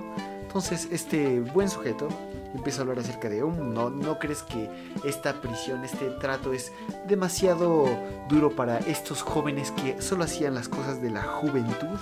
[0.42, 2.08] Entonces este buen sujeto
[2.56, 4.70] empieza a hablar acerca de, um, no, ¿no crees que
[5.04, 6.72] esta prisión, este trato es
[7.08, 7.86] demasiado
[8.30, 12.00] duro para estos jóvenes que solo hacían las cosas de la juventud?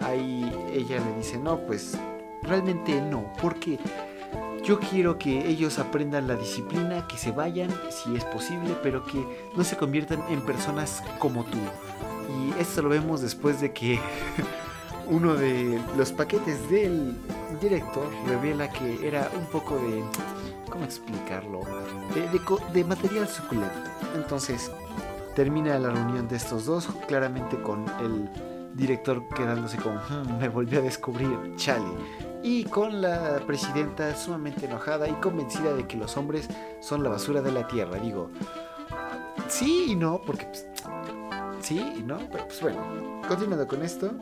[0.00, 1.98] Ahí ella le dice, no, pues
[2.42, 3.78] realmente no, porque
[4.64, 9.24] yo quiero que ellos aprendan la disciplina, que se vayan si es posible, pero que
[9.56, 11.58] no se conviertan en personas como tú.
[12.28, 13.98] Y esto lo vemos después de que
[15.06, 17.16] uno de los paquetes del
[17.60, 20.02] director revela que era un poco de...
[20.70, 21.60] ¿Cómo explicarlo?
[22.72, 23.74] De, material suculento.
[24.14, 24.70] Entonces
[25.34, 28.28] termina la reunión de estos dos, claramente con el
[28.74, 31.88] director quedándose con, hmm, me volvió a descubrir, chale
[32.42, 36.48] y con la presidenta sumamente enojada y convencida de que los hombres
[36.80, 37.98] son la basura de la tierra.
[37.98, 38.30] Digo,
[39.48, 40.66] sí y no, porque pues,
[41.60, 42.80] sí y no, pero pues bueno,
[43.26, 44.12] continuando con esto,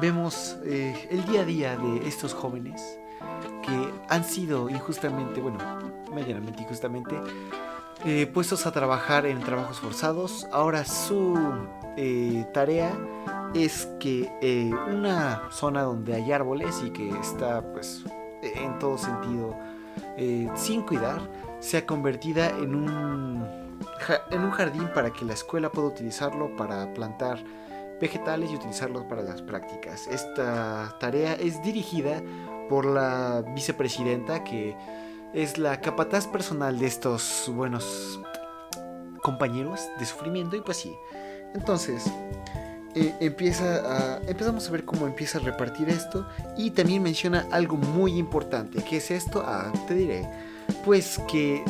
[0.00, 2.98] vemos eh, el día a día de estos jóvenes
[3.62, 5.58] que han sido injustamente, bueno,
[6.14, 7.16] medianamente injustamente,
[8.04, 10.46] eh, puestos a trabajar en trabajos forzados.
[10.52, 11.36] Ahora su
[11.96, 12.92] eh, tarea
[13.64, 14.30] es que
[14.92, 18.04] una zona donde hay árboles y que está pues
[18.42, 19.56] en todo sentido
[20.54, 21.20] sin cuidar,
[21.60, 23.46] sea convertida en un,
[24.30, 27.42] en un jardín para que la escuela pueda utilizarlo para plantar
[28.00, 30.06] vegetales y utilizarlos para las prácticas.
[30.06, 32.22] Esta tarea es dirigida
[32.68, 34.76] por la vicepresidenta que
[35.32, 38.20] es la capataz personal de estos buenos
[39.22, 40.94] compañeros de sufrimiento y pues sí.
[41.54, 42.04] Entonces,
[42.98, 47.76] eh, empieza a, empezamos a ver cómo empieza a repartir esto y también menciona algo
[47.76, 48.82] muy importante.
[48.82, 49.44] ¿Qué es esto?
[49.46, 50.26] Ah, te diré.
[50.82, 51.62] Pues que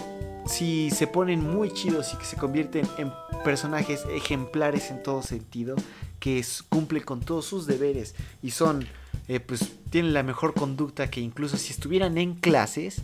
[0.47, 3.13] si se ponen muy chidos y que se convierten en
[3.43, 5.75] personajes ejemplares en todo sentido,
[6.21, 8.87] que cumplen con todos sus deberes y son,
[9.27, 13.03] eh, pues tienen la mejor conducta que incluso si estuvieran en clases,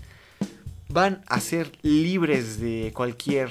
[0.89, 3.51] van a ser libres de cualquier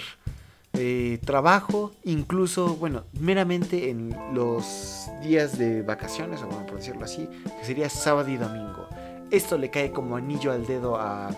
[0.73, 7.27] eh, trabajo, incluso, bueno, meramente en los días de vacaciones, o bueno, por decirlo así,
[7.59, 8.87] que sería sábado y domingo.
[9.31, 11.29] Esto le cae como anillo al dedo a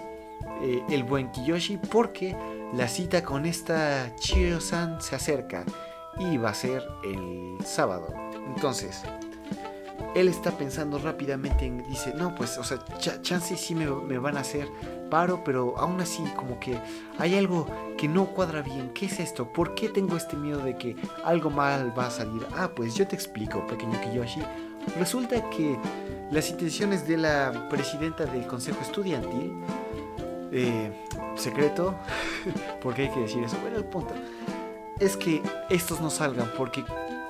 [0.61, 2.35] eh, el buen Kiyoshi porque
[2.73, 5.63] la cita con esta Chio-san se acerca
[6.19, 8.07] y va a ser el sábado.
[8.55, 9.03] Entonces,
[10.15, 12.79] él está pensando rápidamente en, dice, no, pues, o sea,
[13.21, 14.69] chances sí me, me, van a hacer
[15.09, 16.79] paro, pero aún así como que
[17.17, 18.91] hay algo que no cuadra bien.
[18.93, 19.51] ¿Qué es esto?
[19.51, 22.45] ¿Por qué tengo este miedo de que algo mal va a salir?
[22.55, 24.41] Ah, pues yo te explico, pequeño Kiyoshi.
[24.97, 25.77] Resulta que
[26.31, 29.53] las intenciones de la presidenta del consejo estudiantil,
[30.51, 30.91] eh,
[31.35, 31.95] secreto,
[32.81, 34.13] porque hay que decir eso, bueno, el punto
[34.99, 36.83] es que estos no salgan, porque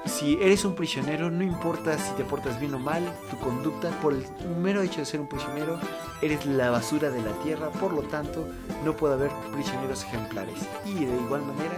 [0.06, 4.14] si eres un prisionero, no importa si te portas bien o mal, tu conducta, por
[4.14, 4.26] el
[4.62, 5.80] mero hecho de ser un prisionero,
[6.22, 8.48] eres la basura de la tierra, por lo tanto,
[8.84, 10.68] no puede haber prisioneros ejemplares.
[10.86, 11.78] Y de igual manera,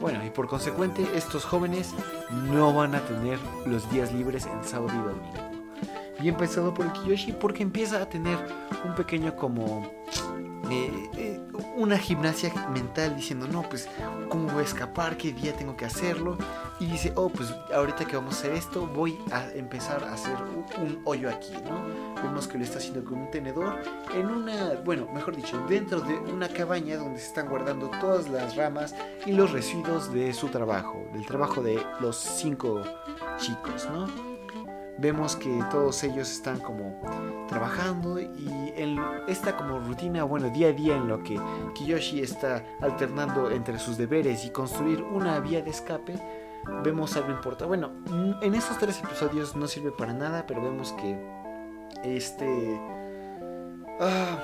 [0.00, 1.94] bueno, y por consecuente, estos jóvenes
[2.30, 5.56] no van a tener los días libres en sábado y domingo.
[6.20, 8.38] Bien pensado por el Kiyoshi, porque empieza a tener
[8.84, 9.90] un pequeño como
[10.70, 11.10] eh,
[11.76, 13.88] una gimnasia mental diciendo, no, pues,
[14.28, 15.16] ¿cómo voy a escapar?
[15.16, 16.38] ¿Qué día tengo que hacerlo?
[16.80, 20.36] Y dice, oh, pues ahorita que vamos a hacer esto, voy a empezar a hacer
[20.78, 21.84] un, hoyo aquí, ¿no?
[22.22, 23.80] Vemos que lo está haciendo con un tenedor
[24.14, 28.56] en una, bueno, mejor dicho, dentro de una cabaña donde se están guardando todas las
[28.56, 28.94] ramas
[29.26, 32.82] y los residuos de su trabajo, del trabajo de los cinco
[33.38, 34.35] chicos, ¿no?
[34.98, 37.00] Vemos que todos ellos están como
[37.48, 41.40] trabajando y en esta como rutina, bueno, día a día en lo que
[41.74, 46.14] Kiyoshi está alternando entre sus deberes y construir una vía de escape,
[46.82, 47.66] vemos algo importante.
[47.66, 47.92] Bueno,
[48.42, 51.18] en estos tres episodios no sirve para nada, pero vemos que
[52.04, 52.80] este...
[54.00, 54.38] Ah,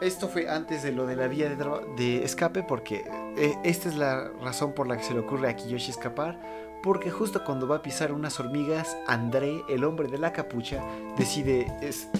[0.00, 3.04] esto fue antes de lo de la vía de, escape porque
[3.36, 6.38] eh, esta es la razón por la que se le ocurre a Kiyoshi escapar
[6.84, 10.84] porque justo cuando va a pisar unas hormigas, André, el hombre de la capucha,
[11.16, 11.66] decide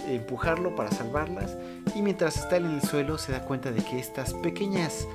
[0.08, 1.58] empujarlo para salvarlas
[1.94, 5.06] y mientras está en el suelo se da cuenta de que estas pequeñas,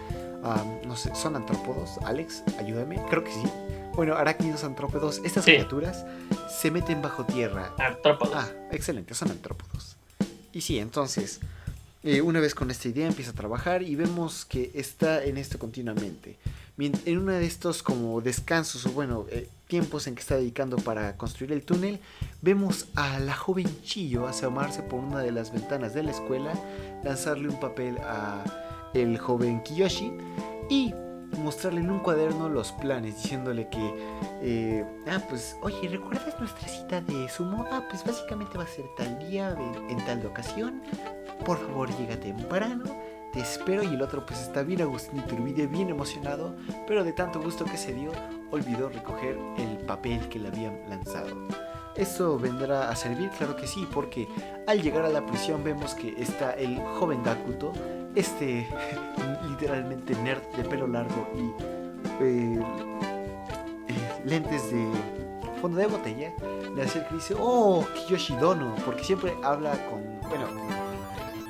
[0.86, 1.98] no sé, son antrópodos.
[2.06, 3.42] Alex, ayúdame, creo que sí.
[3.96, 6.06] Bueno, arácnidos antrópodos, estas criaturas
[6.48, 7.74] se meten bajo tierra.
[7.80, 8.36] Antrópodos.
[8.36, 9.98] Ah, excelente, son antrópodos.
[10.54, 11.40] Y sí, entonces,
[12.04, 15.60] eh, una vez con esta idea empieza a trabajar y vemos que está en esto
[15.60, 16.38] continuamente.
[16.78, 21.18] En uno de estos como descansos o bueno, eh, tiempos en que está dedicando para
[21.18, 22.00] construir el túnel,
[22.42, 26.54] vemos a la joven Chillo asomarse por una de las ventanas de la escuela,
[27.04, 28.46] lanzarle un papel a
[28.94, 30.14] el joven Kiyoshi
[30.70, 30.94] y
[31.38, 33.94] mostrarle en un cuaderno los planes, diciéndole que,
[34.42, 37.66] eh, ah, pues, oye, ¿recuerdas nuestra cita de sumo?
[37.72, 39.56] Ah, pues básicamente va a ser tal día,
[39.90, 40.82] en tal ocasión,
[41.46, 42.84] por favor, llega temprano
[43.32, 46.56] te espero y el otro pues está bien Agustín Iturbide, bien emocionado,
[46.88, 48.12] pero de tanto gusto que se dio,
[48.50, 51.48] olvidó recoger el papel que le habían lanzado.
[51.96, 53.30] ¿Eso vendrá a servir?
[53.38, 54.28] Claro que sí, porque
[54.68, 57.72] al llegar a la prisión vemos que está el joven Dakuto,
[58.16, 58.68] este
[59.50, 62.60] literalmente nerd de pelo largo y eh,
[63.88, 64.88] eh, lentes de
[65.62, 66.34] fondo de botella,
[66.76, 70.46] le hace el que dice, oh, Kiyoshi Dono, porque siempre habla con, bueno,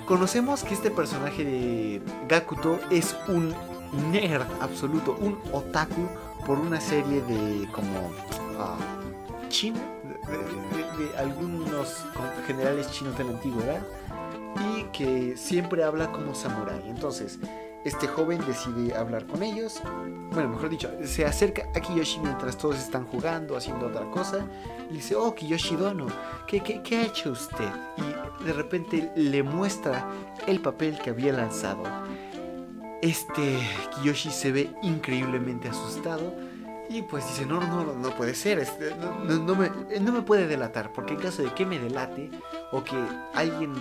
[0.10, 3.54] Conocemos que este personaje de Gakuto es un
[4.12, 6.08] nerd absoluto, un otaku
[6.48, 8.08] por una serie de como
[8.58, 9.80] uh, china,
[10.98, 12.04] de, algunos
[12.48, 13.82] generales chinos de la antigüedad
[14.56, 16.82] y que siempre habla como samurai.
[16.88, 17.40] Entonces,
[17.86, 19.82] este joven decide hablar con ellos.
[20.32, 24.46] Bueno, mejor dicho, se acerca a Kiyoshi mientras todos están jugando, haciendo otra cosa.
[24.90, 26.08] Y dice, oh, Kiyoshi Dono,
[26.46, 27.70] ¿qué, qué, qué ha hecho usted?
[27.98, 30.06] Y de repente le muestra
[30.46, 31.84] el papel que había lanzado.
[33.02, 33.58] Este
[33.96, 36.34] Kiyoshi se ve increíblemente asustado.
[36.90, 39.70] Y pues dice, no, no, no, no puede ser, este, no, no, me,
[40.02, 42.32] no me puede delatar, porque en caso de que me delate
[42.72, 42.96] o que
[43.36, 43.76] alguien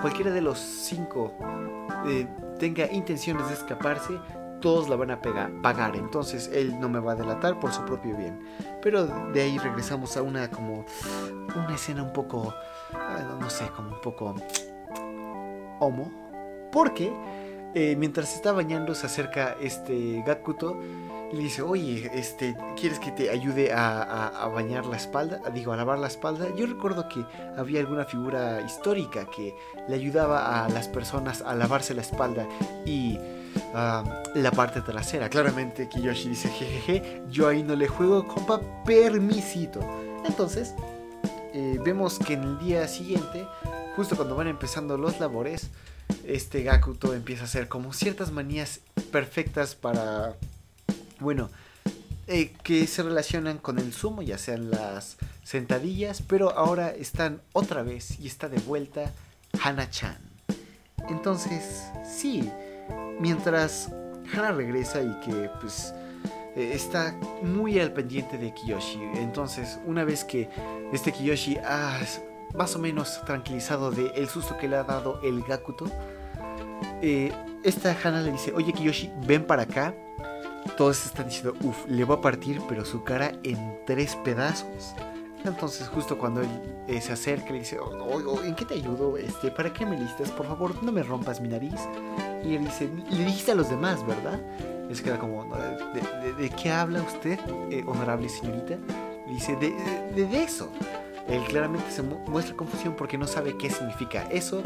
[0.00, 1.32] cualquiera de los cinco
[2.06, 2.26] eh,
[2.58, 4.18] tenga intenciones de escaparse,
[4.60, 5.96] todos la van a pagar.
[5.96, 8.40] Entonces él no me va a delatar por su propio bien.
[8.82, 10.84] Pero de ahí regresamos a una como
[11.54, 12.52] una escena un poco,
[12.92, 14.34] ah, no sé, como un poco
[15.80, 16.10] homo.
[16.72, 17.12] Porque
[17.74, 20.78] eh, mientras está bañando se acerca este Gakuto
[21.32, 25.40] y le dice, oye, este, ¿quieres que te ayude a, bañar la espalda?
[25.52, 26.46] Digo, a lavar la espalda.
[26.56, 27.24] Yo recuerdo que
[27.56, 29.54] había alguna figura histórica que
[29.88, 32.46] le ayudaba a las personas a lavarse la espalda
[32.86, 33.18] y
[34.34, 35.28] la parte trasera.
[35.28, 39.80] Claramente Kiyoshi dice, jejeje, yo ahí no le juego, compa, permisito.
[40.24, 40.74] Entonces,
[41.52, 43.46] eh, vemos que en el día siguiente,
[43.96, 45.68] justo cuando van empezando los labores,
[46.24, 50.36] este Gakuto empieza a hacer como ciertas manías perfectas para
[51.20, 51.50] bueno,
[52.26, 57.82] eh, que se relacionan con el sumo, ya sean las sentadillas, pero ahora están otra
[57.82, 59.12] vez y está de vuelta
[59.62, 60.18] Hana-chan.
[61.08, 62.50] Entonces, sí,
[63.18, 63.90] mientras
[64.30, 65.94] Hana regresa y que pues
[66.54, 70.50] eh, está muy al pendiente de Kiyoshi, entonces una vez que
[70.92, 71.98] este Kiyoshi ha
[72.54, 75.86] más o menos tranquilizado de el susto que le ha dado el Gakuto,
[77.00, 77.32] eh,
[77.64, 79.94] esta Hana le dice, oye Kiyoshi, ven para acá
[80.76, 84.94] todos están diciendo, uff, le va a partir, pero su cara en tres pedazos.
[85.44, 86.48] Entonces, justo cuando él
[86.88, 87.90] eh, se acerca, le dice, oh,
[88.26, 89.16] oh, ¿en qué te ayudo?
[89.16, 90.30] Este, ¿Para qué me listas?
[90.30, 91.80] Por favor, no me rompas mi nariz.
[92.44, 94.40] Y él dice, le dijiste a los demás, ¿verdad?
[94.90, 95.44] Y se queda como,
[96.38, 97.38] ¿de, qué habla usted,
[97.70, 98.78] eh, honorable señorita?
[99.28, 99.74] Y dice, de,
[100.14, 100.70] de, eso.
[101.28, 104.62] Él claramente se muestra confusión porque no sabe qué significa eso.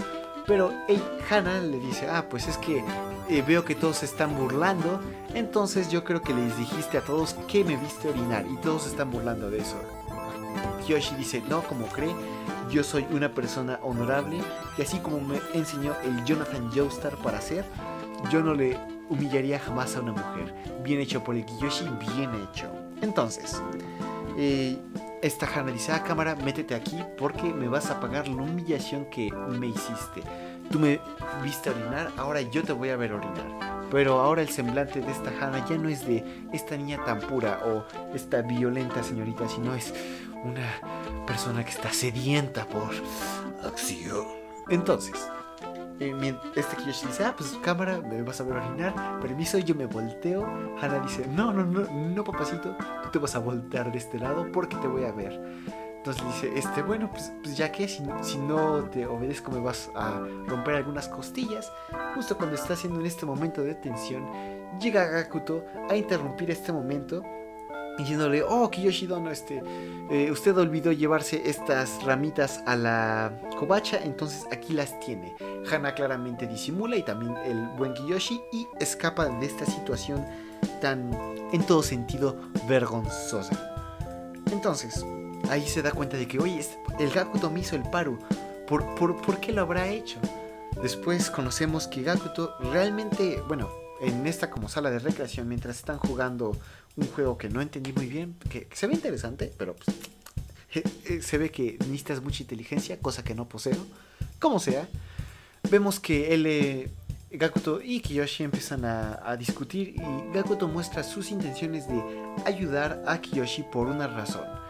[0.46, 2.82] Pero hey, Hannah le dice, ah, pues es que
[3.28, 5.00] eh, veo que todos se están burlando,
[5.34, 8.90] entonces yo creo que les dijiste a todos que me viste orinar y todos se
[8.90, 9.76] están burlando de eso.
[10.86, 12.14] Kyoshi dice, no, como cree,
[12.70, 14.38] yo soy una persona honorable
[14.76, 17.64] y así como me enseñó el Jonathan Joestar para hacer,
[18.30, 20.54] yo no le humillaría jamás a una mujer.
[20.82, 22.70] Bien hecho por el Kiyoshi, bien hecho.
[23.00, 23.60] Entonces,
[24.36, 24.78] eh,
[25.22, 29.68] esta dice, ah, cámara, métete aquí porque me vas a pagar la humillación que me
[29.68, 30.22] hiciste.
[30.72, 31.00] Tú me
[31.44, 33.88] viste orinar, ahora yo te voy a ver orinar.
[33.90, 37.60] Pero ahora el semblante de esta Hannah ya no es de esta niña tan pura
[37.66, 39.92] o esta violenta señorita, sino es
[40.42, 40.66] una
[41.26, 42.90] persona que está sedienta por
[43.62, 44.26] acción.
[44.70, 45.28] Entonces,
[46.00, 49.84] eh, este Kiyoshi dice, ah, pues cámara, me vas a ver orinar, permiso, yo me
[49.84, 50.46] volteo.
[50.80, 54.50] Hannah dice, no, no, no, no, papacito, tú te vas a voltear de este lado
[54.50, 55.38] porque te voy a ver.
[56.04, 60.18] Entonces dice, este, bueno, pues, pues ya que si, no te obedezco me vas a
[60.48, 61.70] romper algunas costillas.
[62.16, 64.28] Justo cuando está haciendo en este momento de tensión,
[64.80, 67.22] llega Gakuto a interrumpir este momento
[67.98, 69.62] diciéndole, oh Kiyoshi Dono, este,
[70.10, 75.36] eh, usted olvidó llevarse estas ramitas a la covacha, entonces aquí las tiene.
[75.70, 80.26] Hana claramente disimula y también el buen Kiyoshi y escapa de esta situación
[80.80, 81.12] tan,
[81.52, 82.36] en todo sentido,
[82.66, 83.56] vergonzosa.
[84.50, 85.06] Entonces,
[85.52, 86.64] ahí se da cuenta de que, oye,
[86.98, 88.18] el Gakuto me hizo el paro.
[88.66, 90.18] ¿Por, por, qué lo habrá hecho?
[90.82, 96.56] Después conocemos que Gakuto realmente, bueno, en esta como sala de recreación, mientras están jugando
[96.96, 101.50] un juego que no entendí muy bien, que, se ve interesante, pero pues, se ve
[101.50, 103.86] que necesitas mucha inteligencia, cosa que no poseo.
[104.38, 104.88] Como sea,
[105.70, 106.90] vemos que él, eh,
[107.30, 112.02] Gakuto y Kiyoshi empiezan a, a, discutir y Gakuto muestra sus intenciones de
[112.46, 114.61] ayudar a Kiyoshi por una razón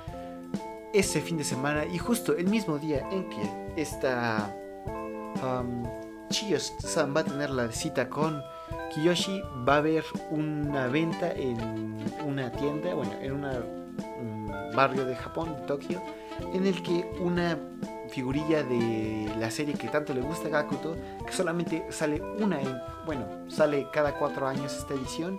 [0.93, 4.55] ese fin de semana y justo el mismo día en que esta
[5.43, 5.83] um,
[6.29, 8.43] Chiyos-san va a tener la cita con
[8.95, 15.55] Kiyoshi, va a haber una venta en una tienda, bueno, en un barrio de Japón,
[15.55, 16.03] de Tokio,
[16.53, 17.59] en el que una
[18.11, 22.77] figurilla de la serie que tanto le gusta a Gakuto, que solamente sale una, en,
[23.07, 25.39] bueno, sale cada cuatro años esta edición,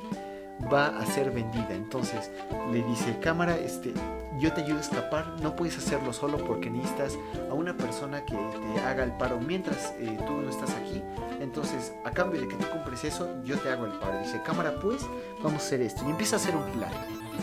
[0.72, 1.70] va a ser vendida.
[1.72, 2.32] Entonces
[2.72, 3.94] le dice, cámara, este,
[4.40, 7.18] yo te ayudo a escapar, no puedes hacerlo solo porque necesitas
[7.50, 11.02] a una persona que te haga el paro mientras eh, tú no estás aquí.
[11.40, 14.20] Entonces, a cambio de que tú compres eso, yo te hago el paro.
[14.20, 15.06] Dice, cámara, pues,
[15.44, 16.04] vamos a hacer esto.
[16.06, 16.92] Y empieza a hacer un plan.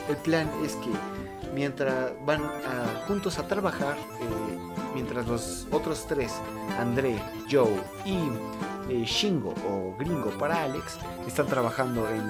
[0.09, 0.91] El plan es que
[1.55, 2.43] mientras van
[3.07, 4.59] juntos a trabajar, eh,
[4.95, 6.33] mientras los otros tres,
[6.79, 8.17] André, Joe y
[8.89, 12.21] eh, Shingo o Gringo para Alex están trabajando en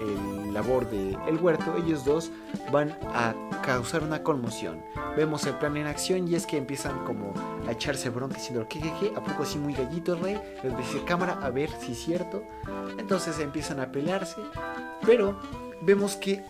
[0.00, 2.30] el labor del el huerto, ellos dos
[2.70, 4.82] van a causar una conmoción.
[5.16, 7.32] Vemos el plan en acción y es que empiezan como
[7.66, 10.40] a echarse bronca diciendo que ¿a poco así muy gallito rey?
[10.62, 12.42] Les dice cámara a ver si es cierto.
[12.98, 14.40] Entonces empiezan a pelearse,
[15.04, 15.38] pero
[15.80, 16.44] vemos que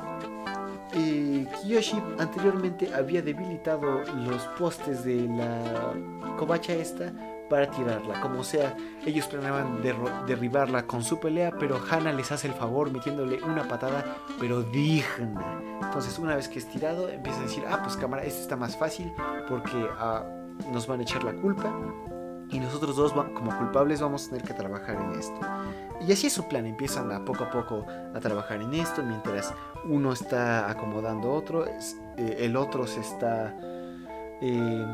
[0.94, 5.94] eh, Kiyoshi anteriormente había debilitado los postes de la
[6.36, 7.12] covacha esta
[7.48, 8.20] para tirarla.
[8.20, 13.42] Como sea, ellos planeaban derribarla con su pelea, pero Hana les hace el favor metiéndole
[13.42, 15.60] una patada, pero digna.
[15.82, 18.76] Entonces, una vez que es tirado, empieza a decir, ah, pues cámara, esto está más
[18.76, 19.12] fácil
[19.48, 20.24] porque ah,
[20.72, 21.72] nos van a echar la culpa
[22.52, 25.40] y nosotros dos como culpables vamos a tener que trabajar en esto.
[26.06, 29.54] Y así es su plan, empiezan a poco a poco a trabajar en esto, mientras
[29.88, 33.56] uno está acomodando otro, eh, el otro se está
[34.42, 34.86] eh,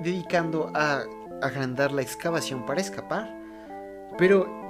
[0.00, 1.04] dedicando a
[1.42, 3.34] agrandar la excavación para escapar,
[4.18, 4.66] pero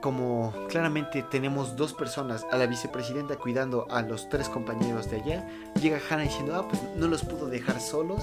[0.00, 5.48] como claramente tenemos dos personas, a la vicepresidenta cuidando a los tres compañeros de allá,
[5.80, 8.22] llega Hannah diciendo, ah, pues no los pudo dejar solos,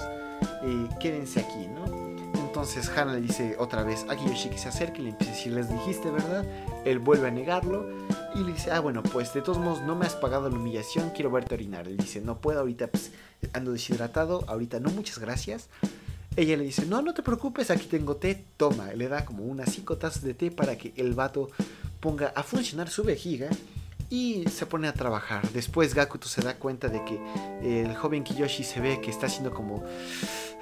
[0.64, 1.86] eh, quédense aquí, ¿no?
[2.34, 5.36] Entonces Hannah le dice otra vez a Kiyoshi que se acerque y le empieza a
[5.36, 6.43] decir, les dijiste, ¿verdad?
[6.86, 7.88] Él vuelve a negarlo
[8.34, 11.12] y le dice, ah, bueno, pues de todos modos no me has pagado la humillación,
[11.12, 11.88] quiero verte orinar.
[11.88, 13.12] Él dice, no puedo, ahorita pues,
[13.53, 15.70] ando deshidratado, ahorita no, muchas gracias.
[16.38, 18.94] Ella le dice, no, no te preocupes, aquí tengo té, toma.
[18.94, 21.50] Le da como unas cinco tazas de té para que el vato
[22.00, 23.50] ponga a funcionar su vejiga
[24.12, 25.50] y se pone a trabajar.
[25.50, 27.20] Después Gakuto se da cuenta de que
[27.64, 29.84] el joven Kiyoshi se ve que está haciendo como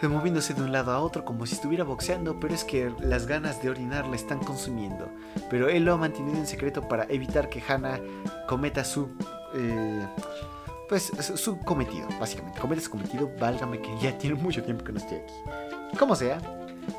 [0.02, 3.62] moviéndose de un lado a otro como si estuviera boxeando, pero es que las ganas
[3.62, 5.10] de orinar le están consumiendo.
[5.50, 8.00] Pero él lo ha mantenido en secreto para evitar que Hana
[8.48, 9.10] cometa su...
[9.56, 10.06] Eh,
[10.88, 12.60] pues su cometido, básicamente.
[12.60, 15.34] Cometa su cometido, válgame que ya tiene mucho tiempo que no estoy aquí.
[15.98, 16.40] Como sea,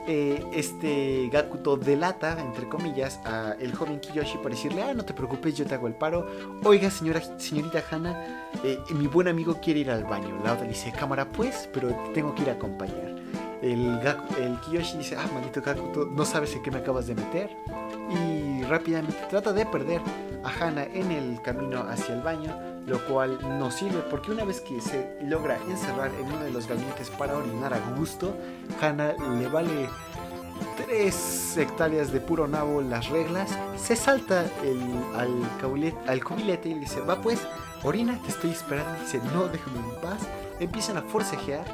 [0.06, 5.14] eh, este Gakuto delata, entre comillas, a el joven Kiyoshi para decirle, ah, no te
[5.14, 6.26] preocupes, yo te hago el paro.
[6.64, 10.38] Oiga, señora, señorita Hana, eh, mi buen amigo quiere ir al baño.
[10.44, 13.16] La otra le dice, cámara pues, pero tengo que ir a acompañar.
[13.62, 14.00] El,
[14.40, 17.50] el Kiyoshi dice, ah, maldito Gakuto, no sabes en qué me acabas de meter.
[18.10, 20.00] Y rápidamente trata de perder
[20.44, 24.60] a Hana en el camino hacia el baño lo cual no sirve porque una vez
[24.60, 28.36] que se logra encerrar en uno de los gabinetes para orinar a gusto,
[28.80, 29.88] Hannah le vale
[30.76, 34.80] 3 hectáreas de puro nabo las reglas, se salta el,
[35.16, 37.40] al, cubilete y le dice, va pues,
[37.82, 40.20] orina, te estoy esperando, dice, no, déjame en paz,
[40.60, 41.64] empiezan a forcejear,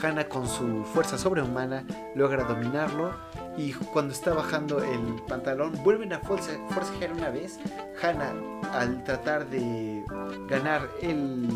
[0.00, 3.12] Hannah con su fuerza sobrehumana logra dominarlo
[3.60, 7.58] y cuando está bajando el pantalón vuelven a forcejear una vez,
[8.02, 8.32] Hannah
[8.72, 10.02] al tratar de
[10.48, 11.48] ganar el,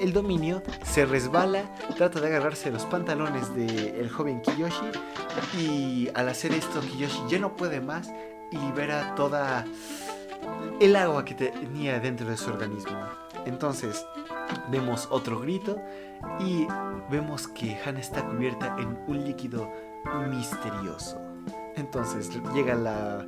[0.00, 1.64] el dominio, se resbala,
[1.96, 4.86] trata de agarrarse los pantalones del joven Kiyoshi
[5.58, 8.10] y al hacer esto Kiyoshi ya no puede más
[8.52, 9.64] y libera toda
[10.80, 13.08] el agua que tenía dentro de su organismo.
[13.44, 14.06] Entonces
[14.70, 15.82] vemos otro grito
[16.38, 16.66] y
[17.10, 19.68] vemos que Hana está cubierta en un líquido
[20.28, 21.20] misterioso.
[21.76, 23.26] Entonces llega la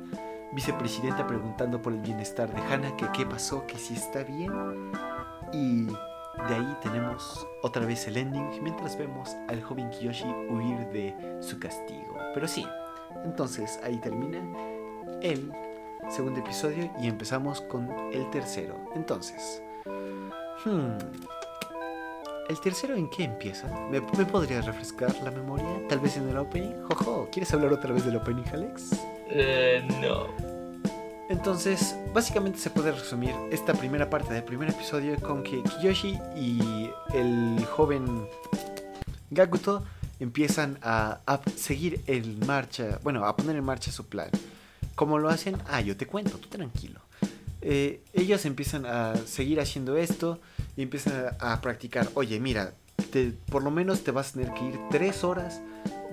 [0.53, 4.51] vicepresidenta preguntando por el bienestar de Hannah, que qué pasó, que si está bien.
[5.53, 11.37] Y de ahí tenemos otra vez el ending mientras vemos al joven Kiyoshi huir de
[11.41, 12.17] su castigo.
[12.33, 12.65] Pero sí,
[13.25, 14.39] entonces ahí termina
[15.21, 15.51] el
[16.09, 18.75] segundo episodio y empezamos con el tercero.
[18.95, 19.61] Entonces,
[20.65, 20.97] hmm,
[22.49, 23.67] ¿el tercero en qué empieza?
[23.89, 25.87] ¿Me, ¿Me podrías refrescar la memoria?
[25.89, 26.73] Tal vez en el opening.
[26.83, 28.91] Jojo, ¿quieres hablar otra vez del opening, Alex?
[29.29, 30.27] Eh, no.
[31.29, 36.89] Entonces, básicamente se puede resumir esta primera parte del primer episodio con que Kiyoshi y
[37.13, 38.25] el joven
[39.29, 39.83] Gakuto
[40.21, 41.19] empiezan a,
[41.57, 44.29] seguir en marcha, bueno, a poner en marcha su plan.
[44.95, 45.57] ¿Cómo lo hacen?
[45.67, 47.01] Ah, yo te cuento, tú tranquilo.
[47.61, 50.39] Eh, ellos empiezan a seguir haciendo esto
[50.77, 52.07] y empiezan a, practicar.
[52.13, 52.73] Oye, mira,
[53.49, 55.59] por lo menos te vas a tener que ir tres horas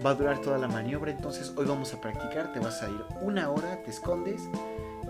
[0.04, 3.04] va a durar toda la maniobra, entonces hoy vamos a practicar, te vas a ir
[3.20, 4.42] una hora, te escondes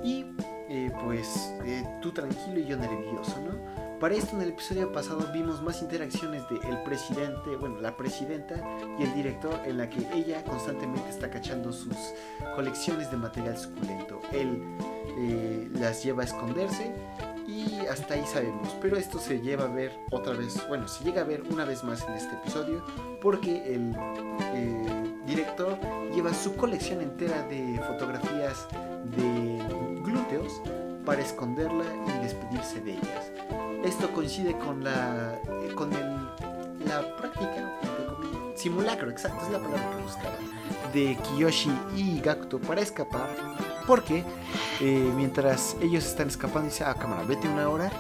[0.03, 0.27] y
[0.69, 3.99] eh, pues eh, tú tranquilo y yo nervioso, ¿no?
[4.01, 8.57] Para esto en el episodio pasado vimos más interacciones de el presidente, bueno, la presidenta
[8.99, 11.97] y el director en la que ella constantemente está cachando sus
[12.55, 14.21] colecciones de material suculento.
[14.33, 14.63] Él
[15.17, 16.93] eh, las lleva a esconderse
[17.47, 18.69] y hasta ahí sabemos.
[18.81, 21.85] Pero esto se lleva a ver otra vez, bueno, se llega a ver una vez
[21.85, 22.85] más en este episodio
[23.21, 23.95] porque el
[24.55, 25.79] eh, director
[26.15, 28.67] lleva su colección entera de fotografías
[29.17, 29.63] de
[30.03, 30.61] glúteos
[31.05, 33.31] para esconderla y despedirse de ellas.
[33.85, 35.39] Esto coincide con la,
[35.75, 37.79] con el, la práctica,
[38.55, 40.37] simulacro, exacto, es la palabra que buscaba,
[40.93, 43.29] de Kiyoshi y Gakuto para escapar,
[43.87, 44.25] porque
[44.81, 47.91] eh, mientras ellos están escapando, dice, ah, cámara, vete una hora,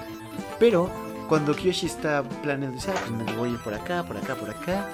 [0.58, 0.90] pero
[1.28, 4.88] cuando Kiyoshi está planeando, dice, ah, pues me voy por acá, por acá, por acá,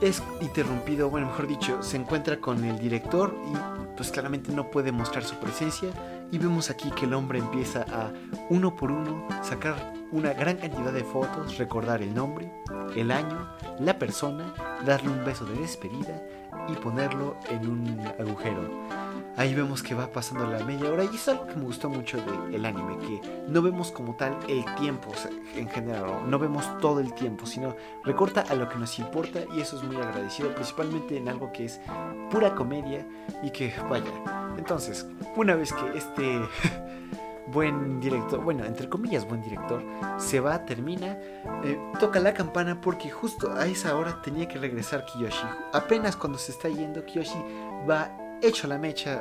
[0.00, 4.92] es interrumpido, bueno, mejor dicho, se encuentra con el director y pues claramente no puede
[4.92, 5.90] mostrar su presencia.
[6.30, 8.10] Y vemos aquí que el hombre empieza a
[8.50, 12.50] uno por uno sacar una gran cantidad de fotos, recordar el nombre,
[12.96, 14.52] el año, la persona,
[14.84, 16.20] darle un beso de despedida
[16.68, 19.03] y ponerlo en un agujero.
[19.36, 22.18] Ahí vemos que va pasando la media hora y es algo que me gustó mucho
[22.50, 25.12] del anime, que no vemos como tal el tiempo
[25.56, 27.74] en general, no vemos todo el tiempo, sino
[28.04, 31.64] recorta a lo que nos importa y eso es muy agradecido, principalmente en algo que
[31.64, 31.80] es
[32.30, 33.04] pura comedia
[33.42, 34.12] y que vaya.
[34.56, 35.04] Entonces,
[35.34, 36.40] una vez que este
[37.48, 39.82] buen director, bueno, entre comillas buen director,
[40.16, 41.18] se va, termina,
[41.64, 45.46] eh, toca la campana porque justo a esa hora tenía que regresar Kiyoshi.
[45.72, 47.38] Apenas cuando se está yendo, Kiyoshi
[47.90, 48.16] va
[48.48, 49.20] hecho la mecha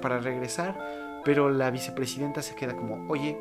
[0.00, 0.78] para regresar,
[1.24, 3.38] pero la vicepresidenta se queda como, oye,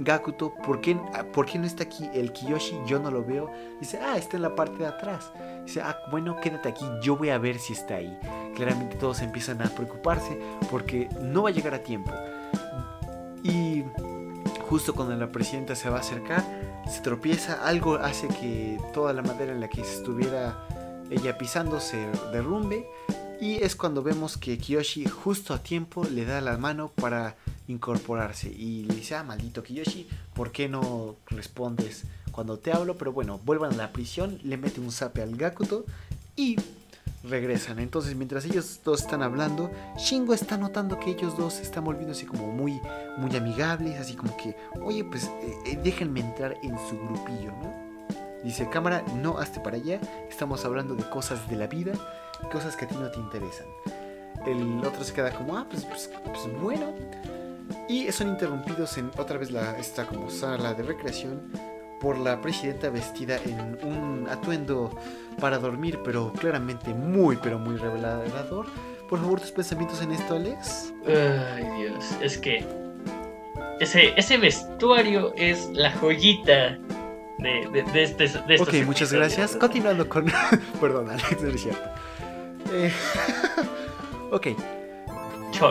[0.00, 0.96] Gakuto, ¿por qué,
[1.32, 2.76] ¿por qué no está aquí el Kiyoshi?
[2.86, 3.50] Yo no lo veo.
[3.80, 5.32] Dice, ah, está en la parte de atrás.
[5.64, 8.16] Dice, ah, bueno, quédate aquí, yo voy a ver si está ahí.
[8.54, 10.38] Claramente todos empiezan a preocuparse
[10.70, 12.12] porque no va a llegar a tiempo.
[13.42, 13.84] Y
[14.68, 16.44] justo cuando la presidenta se va a acercar,
[16.88, 20.66] se tropieza, algo hace que toda la madera en la que estuviera
[21.10, 22.86] ella pisando se derrumbe.
[23.40, 27.36] Y es cuando vemos que Kiyoshi justo a tiempo le da la mano para
[27.68, 28.48] incorporarse.
[28.48, 32.96] Y le dice, ah, maldito Kiyoshi, ¿por qué no respondes cuando te hablo?
[32.98, 35.84] Pero bueno, vuelvan a la prisión, le mete un zape al Gakuto
[36.34, 36.56] y
[37.22, 37.78] regresan.
[37.78, 42.26] Entonces, mientras ellos dos están hablando, Shingo está notando que ellos dos están volviendo así
[42.26, 42.80] como muy,
[43.18, 47.88] muy amigables, así como que, oye, pues eh, eh, déjenme entrar en su grupillo, ¿no?
[48.44, 51.92] Dice, cámara, no hazte para allá, estamos hablando de cosas de la vida,
[52.52, 53.66] cosas que a ti no te interesan.
[54.46, 56.94] El otro se queda como, ah, pues, pues, pues bueno.
[57.88, 61.50] Y son interrumpidos en otra vez la, esta como sala de recreación
[62.00, 64.90] por la presidenta vestida en un atuendo
[65.40, 68.66] para dormir, pero claramente muy, pero muy revelador.
[69.08, 70.92] Por favor, tus pensamientos en esto, Alex.
[71.06, 72.64] Ay, Dios, es que
[73.80, 76.78] ese, ese vestuario es la joyita
[77.38, 79.56] de, de, este, de Ok, muchas gracias.
[79.56, 80.26] Continuando con...
[80.80, 81.88] Perdón, Alex, no es cierto.
[82.72, 82.92] Eh...
[84.30, 84.48] ok.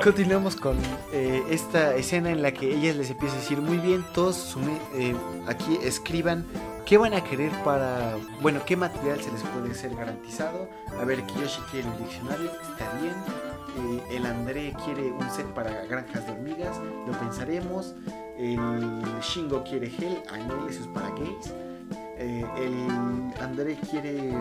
[0.03, 0.77] Continuamos con
[1.13, 4.57] eh, esta escena en la que ella les empieza a decir muy bien, todos
[4.95, 5.15] eh,
[5.47, 6.45] aquí escriban
[6.85, 10.67] qué van a querer para, bueno, qué material se les puede ser garantizado.
[10.99, 13.13] A ver, Kiyoshi quiere un diccionario, está bien.
[13.77, 16.77] Eh, el André quiere un set para granjas de hormigas,
[17.07, 17.95] lo pensaremos.
[18.37, 21.53] El Shingo quiere gel, anel, eso es para gays.
[22.19, 24.33] el André quiere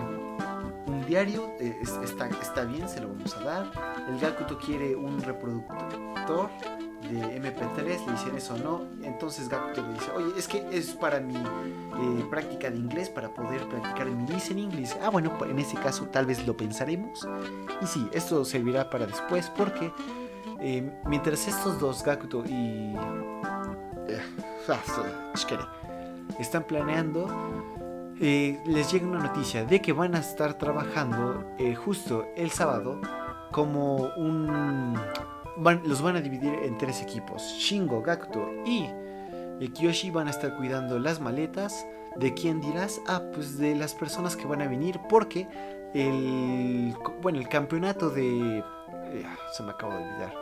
[0.87, 3.71] un diario, eh, está, bien, se lo vamos a dar.
[4.09, 6.51] El Gakuto quiere un reproductor
[7.03, 8.83] de MP3, le dicen eso no.
[9.03, 13.33] Entonces Gakuto le dice, oye, es que es para mi eh, práctica de inglés, para
[13.33, 14.71] poder practicar mi listening.
[14.71, 17.27] Le dice, ah, bueno, en ese caso tal vez lo pensaremos.
[17.83, 19.93] Y sí, esto servirá para después porque
[20.61, 22.95] eh, mientras estos dos, Gakuto y...
[24.69, 24.83] Ah,
[26.41, 27.29] están planeando
[28.21, 33.01] eh, les llega una noticia de que van a estar trabajando eh, justo el sábado
[33.53, 34.99] como un...
[35.85, 37.43] los van a dividir en tres equipos.
[37.59, 38.87] Shingo, Gakuto y
[39.61, 41.87] eh, Kiyoshi van a estar cuidando las maletas.
[42.17, 43.03] ¿De quién dirás?
[43.07, 45.47] Ah, pues de las personas que van a venir porque
[45.93, 46.97] el...
[47.21, 48.65] Bueno, el campeonato de...
[49.55, 50.35] se me acaba de olvidar.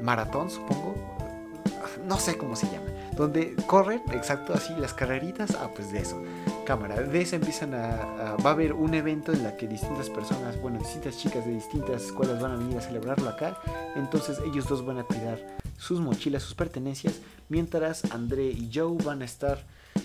[0.00, 0.94] Maratón, supongo.
[2.06, 2.86] No sé cómo se llama.
[3.16, 5.56] Donde corren, exacto, así las carreritas.
[5.60, 6.22] Ah, pues de eso
[6.64, 7.00] cámara.
[7.00, 10.78] De esa empiezan a, Va a haber un evento en la que distintas personas, bueno,
[10.78, 13.58] distintas chicas de distintas escuelas van a venir a celebrarlo acá.
[13.94, 15.38] Entonces ellos dos van a cuidar
[15.78, 17.14] sus mochilas, sus pertenencias,
[17.48, 19.62] mientras André y Joe van a estar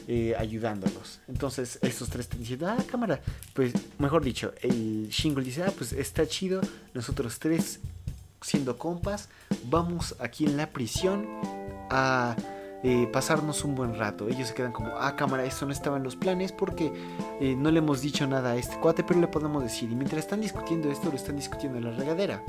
[0.08, 1.22] eh, ayudándolos.
[1.28, 3.22] Entonces estos tres están diciendo, ah, cámara,
[3.54, 6.62] pues mejor dicho, el Shingle dice, ah, pues está chido,
[6.94, 7.80] nosotros tres
[8.42, 9.30] siendo compas,
[9.66, 11.28] vamos aquí en la prisión
[11.90, 12.36] a
[12.82, 14.30] eh, pasarnos un buen rato.
[14.30, 16.94] Ellos se quedan como, ah, cámara, esto no estaba en los planes porque
[17.42, 19.92] eh, no le hemos dicho nada a este cuate, pero le podemos decir.
[19.92, 22.42] Y mientras están discutiendo esto, lo están discutiendo en la regadera.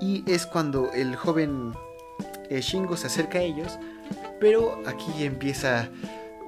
[0.00, 1.72] Y es cuando el joven
[2.50, 3.78] eh, Shingo se acerca a ellos,
[4.38, 5.88] pero aquí empieza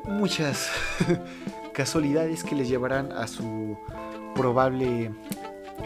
[0.04, 0.70] muchas
[1.72, 3.78] casualidades que les llevarán a su
[4.34, 5.10] probable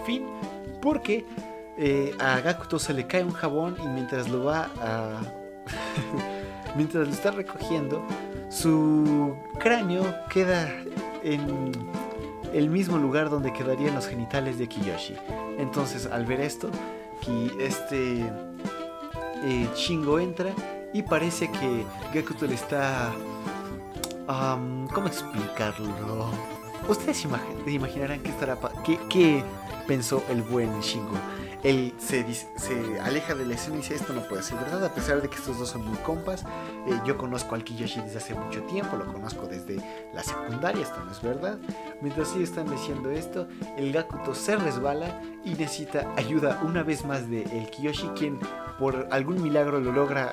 [0.04, 0.26] fin,
[0.80, 1.24] porque
[2.20, 5.20] a Gakuto se le cae un jabón y mientras lo va a
[6.76, 8.02] mientras lo está recogiendo,
[8.48, 10.68] su cráneo queda
[11.22, 11.72] en,
[12.52, 15.14] el mismo lugar donde quedarían los genitales de Kiyoshi.
[15.58, 16.70] Entonces, al ver esto,
[17.58, 18.30] este
[19.44, 19.68] eh,
[20.20, 20.50] entra
[20.92, 23.12] y parece que Gakuto le está...
[24.26, 26.30] ¿Cómo explicarlo?
[26.88, 27.26] Ustedes
[27.66, 29.44] imaginarán qué, estará qué, qué
[29.86, 31.18] pensó el buen Shingo
[31.62, 32.24] él se,
[33.00, 35.36] aleja de la escena y dice esto no puede ser verdad, a pesar de que
[35.36, 36.44] estos dos son muy compas.
[36.86, 39.76] Eh, yo conozco al Kiyoshi desde hace mucho tiempo, lo conozco desde
[40.12, 41.58] la secundaria, esto no es verdad.
[42.00, 43.46] Mientras sí están diciendo esto,
[43.76, 48.40] el Gakuto se resbala y necesita ayuda una vez más de el Kiyoshi, quien
[48.78, 50.32] por algún milagro lo logra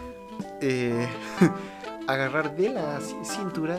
[0.60, 1.08] eh,
[2.06, 3.78] agarrar de la cintura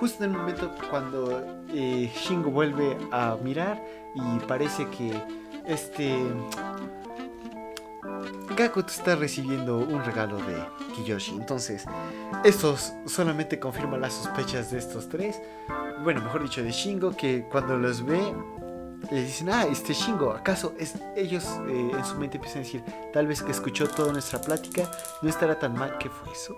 [0.00, 3.80] justo en el momento cuando eh, Shingo vuelve a mirar
[4.14, 5.12] y parece que
[5.66, 6.16] este.
[8.56, 10.56] Gakuto está recibiendo un regalo de
[10.94, 11.32] Kiyoshi.
[11.32, 11.84] Entonces,
[12.44, 15.40] esto solamente confirma las sospechas de estos tres.
[16.02, 18.20] Bueno, mejor dicho, de Shingo, que cuando los ve,
[19.10, 22.82] le dicen, ah, este Shingo, ¿acaso es, ellos eh, en su mente empiezan a decir,
[23.12, 24.90] tal vez que escuchó toda nuestra plática,
[25.22, 26.56] no estará tan mal, ¿qué fue eso?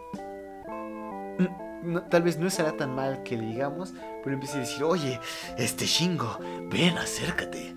[1.38, 3.92] Mm, tal vez no estará tan mal que le digamos,
[4.22, 5.20] pero empieza a decir, oye,
[5.56, 6.38] este Shingo,
[6.70, 7.74] ven, acércate.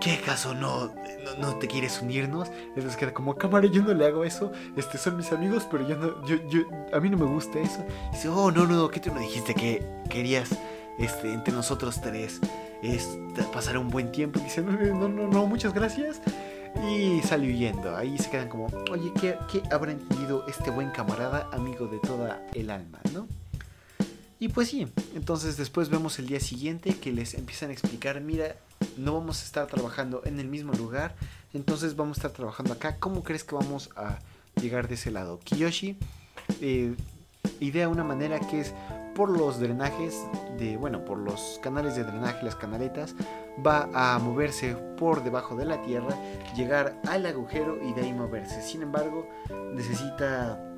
[0.00, 0.94] ¿Qué, acaso no,
[1.40, 2.48] no, te quieres unirnos?
[2.68, 4.52] Entonces queda como, cámara, yo no le hago eso.
[4.76, 6.60] Este, son mis amigos, pero yo no, yo, yo,
[6.92, 7.84] a mí no me gusta eso.
[8.12, 10.50] dice, oh, no, no, ¿qué tú no dijiste que querías
[10.98, 12.38] este, entre nosotros tres
[12.84, 13.18] es
[13.52, 14.38] pasar un buen tiempo?
[14.38, 16.20] dice, no, no, no, no, muchas gracias.
[16.88, 17.96] Y sale huyendo.
[17.96, 22.46] Ahí se quedan como, oye, ¿qué, ¿qué habrá entendido este buen camarada, amigo de toda
[22.54, 23.26] el alma, no?
[24.42, 28.56] Y pues sí, entonces después vemos el día siguiente que les empiezan a explicar, mira,
[28.96, 31.14] no vamos a estar trabajando en el mismo lugar,
[31.54, 32.96] entonces vamos a estar trabajando acá.
[32.98, 34.18] ¿Cómo crees que vamos a
[34.60, 35.40] llegar de ese lado?
[35.44, 35.96] Kiyoshi
[36.60, 36.94] eh,
[37.60, 38.74] idea una manera que es
[39.14, 40.16] por los drenajes
[40.58, 43.14] de, bueno, por los canales de drenaje, las canaletas,
[43.64, 46.16] va a moverse por debajo de la tierra,
[46.56, 48.62] llegar al agujero y de ahí moverse.
[48.62, 49.28] Sin embargo,
[49.74, 50.71] necesita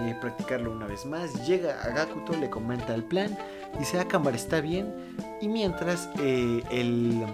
[0.00, 1.46] eh, practicarlo una vez más.
[1.46, 3.36] Llega a Gakuto, le comenta el plan,
[3.78, 4.92] dice, ah, cámara, está bien.
[5.40, 7.24] Y mientras eh, el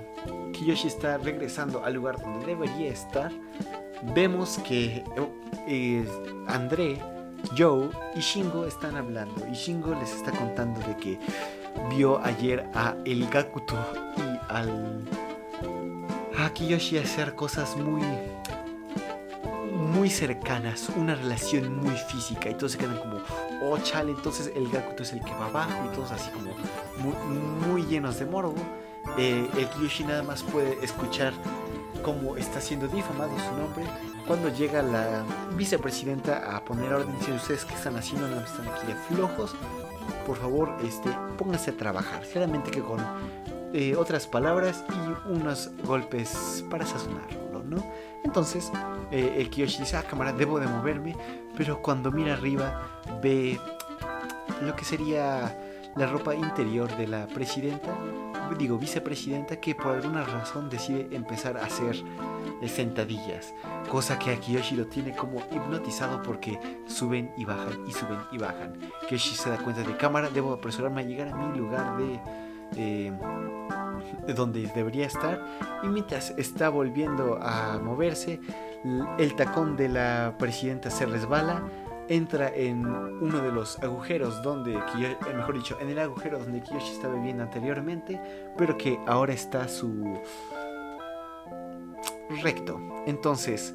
[0.52, 3.30] Kiyoshi está regresando al lugar donde debería estar,
[4.14, 5.04] vemos que
[5.68, 6.04] eh,
[6.46, 6.98] André,
[7.56, 9.46] Joe y Shingo están hablando.
[9.50, 11.18] Y Shingo les está contando de que
[11.90, 13.76] vio ayer a el Gakuto
[14.16, 15.04] y al
[16.38, 18.02] a Kiyoshi hacer cosas muy
[19.72, 23.18] muy cercanas, una relación muy física y todos se quedan como,
[23.62, 26.54] oh chale, entonces el Gakuto es el que va abajo y todos así como
[27.66, 28.54] muy, llenos de morbo.
[29.18, 31.32] Eh, el Kiyoshi nada más puede escuchar
[32.02, 33.84] cómo está siendo difamado su nombre.
[34.26, 35.24] Cuando llega la
[35.56, 39.54] vicepresidenta a poner orden si ustedes que están haciendo no están aquí de flojos
[40.26, 43.00] por favor este pónganse a trabajar claramente que con
[43.72, 47.84] eh, otras palabras y unos golpes para sazonarlo no
[48.24, 48.70] entonces
[49.10, 51.16] eh, el Kiyoshi dice, ah, cámara, debo de moverme,
[51.56, 53.58] pero cuando mira arriba ve
[54.62, 55.58] lo que sería
[55.96, 57.94] la ropa interior de la presidenta,
[58.58, 61.96] digo vicepresidenta, que por alguna razón decide empezar a hacer
[62.60, 63.54] eh, sentadillas,
[63.88, 68.38] cosa que a Kiyoshi lo tiene como hipnotizado porque suben y bajan y suben y
[68.38, 68.78] bajan.
[69.08, 72.41] Kiyoshi se da cuenta de cámara, debo apresurarme a llegar a mi lugar de...
[72.76, 73.12] Eh,
[74.34, 75.40] donde debería estar
[75.82, 78.40] y mientras está volviendo a moverse
[79.18, 81.62] el tacón de la presidenta se resbala,
[82.08, 86.92] entra en uno de los agujeros donde, eh, mejor dicho, en el agujero donde Kiyoshi
[86.92, 88.20] estaba viviendo anteriormente,
[88.56, 90.20] pero que ahora está su
[92.42, 92.80] recto.
[93.06, 93.74] Entonces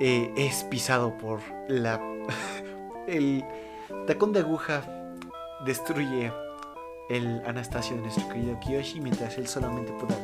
[0.00, 2.00] eh, es pisado por la...
[3.06, 3.44] el
[4.06, 4.82] tacón de aguja
[5.64, 6.32] destruye
[7.10, 10.14] el Anastasio de nuestro querido Kiyoshi, mientras él solamente puede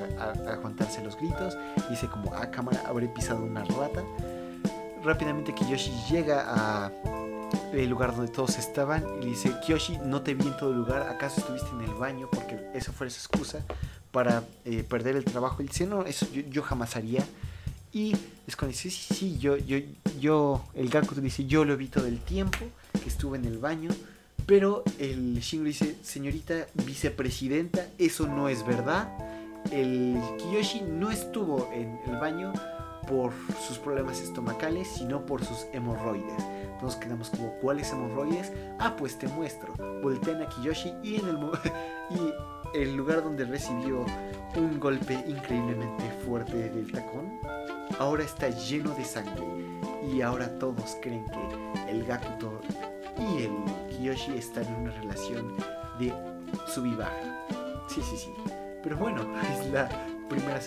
[0.49, 1.59] aguantarse los gritos,
[1.91, 4.05] dice como, a ah, cámara, habré pisado una rata.
[5.03, 6.93] Rápidamente Kiyoshi llega a
[7.73, 11.03] el lugar donde todos estaban y le dice, Kiyoshi, no te vi en todo lugar,
[11.09, 12.29] ¿acaso estuviste en el baño?
[12.31, 13.65] Porque eso fue esa excusa
[14.13, 15.63] para eh, perder el trabajo.
[15.63, 17.25] Y dice, no, eso yo, jamás haría.
[17.93, 18.15] Y
[18.47, 19.79] es cuando dice, sí, sí, yo, yo,
[20.21, 22.59] yo, el Gaku dice, yo lo vi todo el tiempo
[22.93, 23.91] que estuve en el baño
[24.45, 29.11] pero el Shingo dice, señorita vicepresidenta, eso no es verdad.
[29.73, 32.53] El Kiyoshi no estuvo en el baño
[33.09, 33.33] por
[33.67, 36.45] sus problemas estomacales, sino por sus hemorroides.
[36.73, 38.53] Entonces quedamos como, ¿cuáles hemorroides?
[38.79, 39.73] Ah, pues te muestro.
[40.03, 41.39] Voltean a Kiyoshi y en el,
[42.11, 44.05] y el lugar donde recibió
[44.57, 47.39] un golpe increíblemente fuerte del tacón,
[47.99, 49.45] ahora está lleno de sangre.
[50.13, 52.61] Y ahora todos creen que el Gakuto
[53.19, 53.51] y el
[53.91, 55.57] Kiyoshi están en una relación
[55.99, 56.13] de
[56.67, 57.47] sub y baja.
[57.89, 58.31] Sí, sí, sí.
[58.83, 59.27] Pero bueno,
[59.61, 59.89] es la
[60.29, 60.61] primera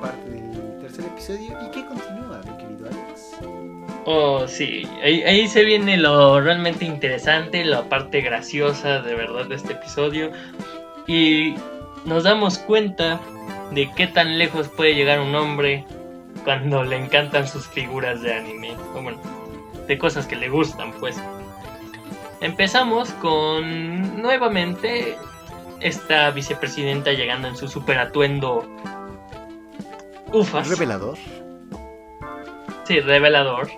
[0.00, 1.58] parte del tercer episodio.
[1.66, 3.38] ¿Y qué continúa, mi querido Alex?
[4.04, 9.56] Oh, sí, ahí, ahí, se viene lo realmente interesante, la parte graciosa de verdad de
[9.56, 10.30] este episodio.
[11.06, 11.54] Y
[12.04, 13.20] nos damos cuenta
[13.72, 15.84] de qué tan lejos puede llegar un hombre
[16.44, 18.76] cuando le encantan sus figuras de anime.
[18.94, 19.20] O bueno,
[19.86, 21.20] de cosas que le gustan, pues.
[22.40, 25.16] Empezamos con nuevamente
[25.80, 28.68] esta vicepresidenta llegando en su super atuendo
[30.32, 30.68] ufas.
[30.68, 31.16] Revelador.
[32.84, 33.68] Sí, revelador.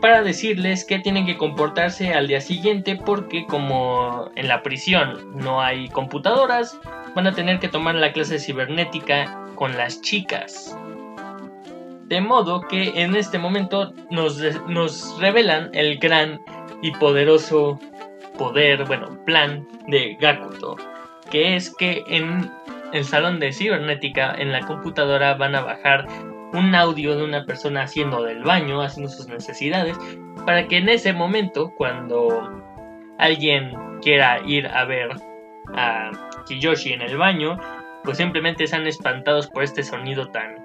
[0.00, 5.60] Para decirles que tienen que comportarse al día siguiente porque como en la prisión no
[5.60, 6.78] hay computadoras,
[7.14, 10.76] van a tener que tomar la clase cibernética con las chicas.
[12.04, 16.40] De modo que en este momento nos, nos revelan el gran
[16.82, 17.78] y poderoso
[18.38, 20.76] poder, bueno, plan de Gakuto,
[21.30, 22.50] que es que en
[22.92, 26.06] el salón de cibernética, en la computadora, van a bajar
[26.52, 29.96] un audio de una persona haciendo del baño, haciendo sus necesidades,
[30.44, 32.62] para que en ese momento, cuando
[33.18, 35.10] alguien quiera ir a ver
[35.74, 36.10] a
[36.46, 37.58] Kiyoshi en el baño,
[38.02, 40.56] pues simplemente sean espantados por este sonido tan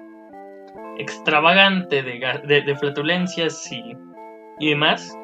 [0.98, 3.96] extravagante de, de, flatulencias y,
[4.58, 5.14] y demás.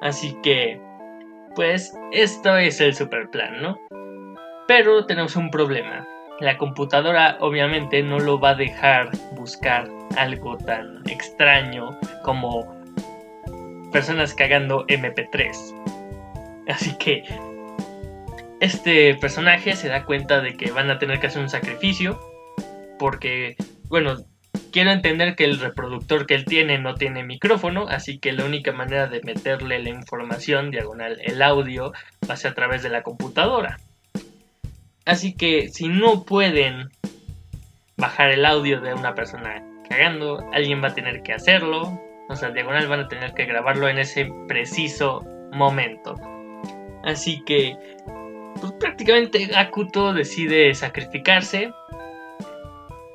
[0.00, 0.80] Así que,
[1.54, 3.78] pues, esto es el super plan, ¿no?
[4.68, 6.06] Pero tenemos un problema.
[6.40, 9.88] La computadora obviamente no lo va a dejar buscar
[10.18, 12.76] algo tan extraño como
[13.90, 15.74] personas cagando MP3.
[16.68, 17.24] Así que
[18.60, 22.18] este personaje se da cuenta de que van a tener que hacer un sacrificio
[22.98, 23.56] porque,
[23.88, 24.16] bueno,
[24.72, 28.72] quiero entender que el reproductor que él tiene no tiene micrófono, así que la única
[28.72, 31.92] manera de meterle la información diagonal, el audio,
[32.28, 33.78] va a ser a través de la computadora.
[35.04, 36.90] Así que si no pueden
[37.96, 42.00] bajar el audio de una persona cagando, alguien va a tener que hacerlo.
[42.28, 46.16] O sea, diagonal van a tener que grabarlo en ese preciso momento.
[47.04, 47.76] Así que,
[48.60, 51.70] pues prácticamente Akuto decide sacrificarse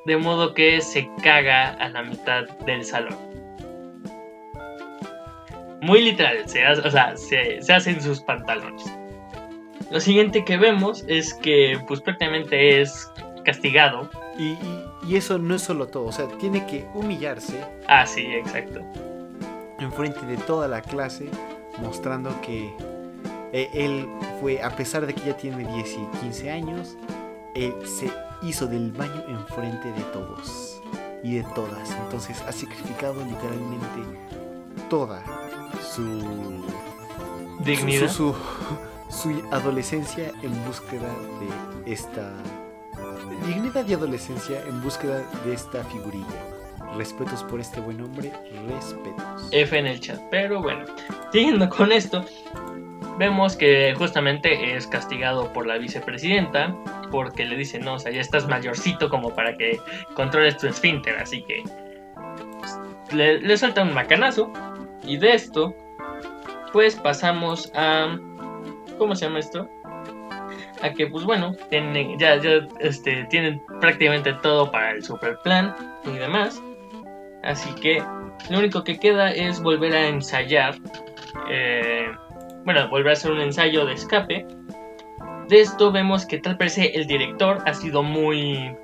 [0.04, 3.16] de modo que se caga a la mitad del salón.
[5.80, 8.84] Muy literal, se hace, o sea, se, hacen sus pantalones.
[9.90, 13.10] Lo siguiente que vemos es que pues prácticamente es
[13.44, 14.08] castigado.
[14.38, 14.56] Y,
[15.06, 17.60] y, eso no es solo todo, o sea, tiene que humillarse.
[17.88, 18.80] Ah, sí, exacto.
[19.78, 21.28] Enfrente de toda la clase,
[21.80, 22.72] mostrando que
[23.52, 24.08] eh, él
[24.40, 26.96] fue, a pesar de que ya tiene 10 y 15 años,
[27.54, 28.10] él se
[28.42, 30.80] hizo del baño enfrente de todos
[31.22, 31.90] y de todas.
[32.04, 34.02] Entonces ha sacrificado literalmente
[34.88, 35.22] toda
[35.80, 36.64] su
[37.64, 38.34] dignidad, su,
[39.08, 41.08] su, adolescencia en búsqueda
[41.84, 42.32] de esta
[43.46, 46.26] dignidad y adolescencia en búsqueda de esta figurilla.
[46.96, 48.32] Respetos por este buen hombre,
[48.68, 49.48] respetos.
[49.50, 50.20] F en el chat.
[50.30, 50.84] Pero bueno,
[51.32, 52.24] siguiendo con esto,
[53.18, 56.76] vemos que justamente es castigado por la vicepresidenta
[57.12, 59.78] porque le dice, no, o sea, ya estás mayorcito como para que
[60.14, 61.62] controles tu esfínter, así que
[62.58, 62.78] pues,
[63.12, 64.50] le, le suelta un macanazo
[65.04, 65.72] y de esto
[66.72, 68.18] pues pasamos a...
[68.98, 69.68] ¿Cómo se llama esto?
[70.80, 71.54] A que pues bueno,
[72.18, 76.60] ya, ya este, tienen prácticamente todo para el super plan y demás.
[77.42, 78.02] Así que
[78.48, 80.74] lo único que queda es volver a ensayar
[81.50, 82.10] eh,
[82.64, 84.46] bueno, volver a hacer un ensayo de escape.
[85.48, 88.76] De esto vemos que tal parece el director ha sido muy...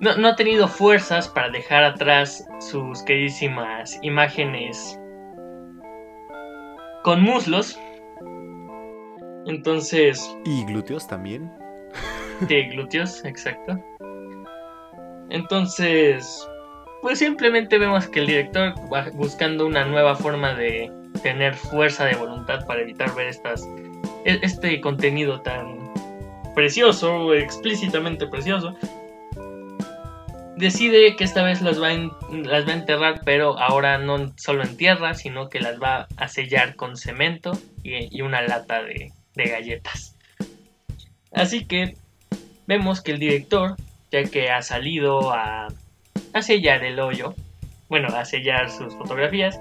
[0.00, 4.98] No, no ha tenido fuerzas para dejar atrás sus queridísimas imágenes
[7.02, 7.78] con muslos.
[9.46, 10.36] Entonces...
[10.44, 11.50] Y glúteos también.
[12.48, 13.78] Sí, glúteos, exacto.
[15.28, 16.48] Entonces,
[17.02, 20.90] pues simplemente vemos que el director va buscando una nueva forma de
[21.22, 23.68] tener fuerza de voluntad para evitar ver estas,
[24.24, 25.92] este contenido tan
[26.54, 28.76] precioso, explícitamente precioso,
[30.56, 35.48] decide que esta vez las va, a enterrar, pero ahora no solo en tierra, sino
[35.48, 37.52] que las va a sellar con cemento
[37.82, 40.16] y, una lata de, galletas.
[41.32, 41.96] Así que
[42.66, 43.76] vemos que el director,
[44.12, 45.68] ya que ha salido a
[46.42, 47.34] sellar el hoyo,
[47.88, 49.60] bueno, a sellar sus fotografías,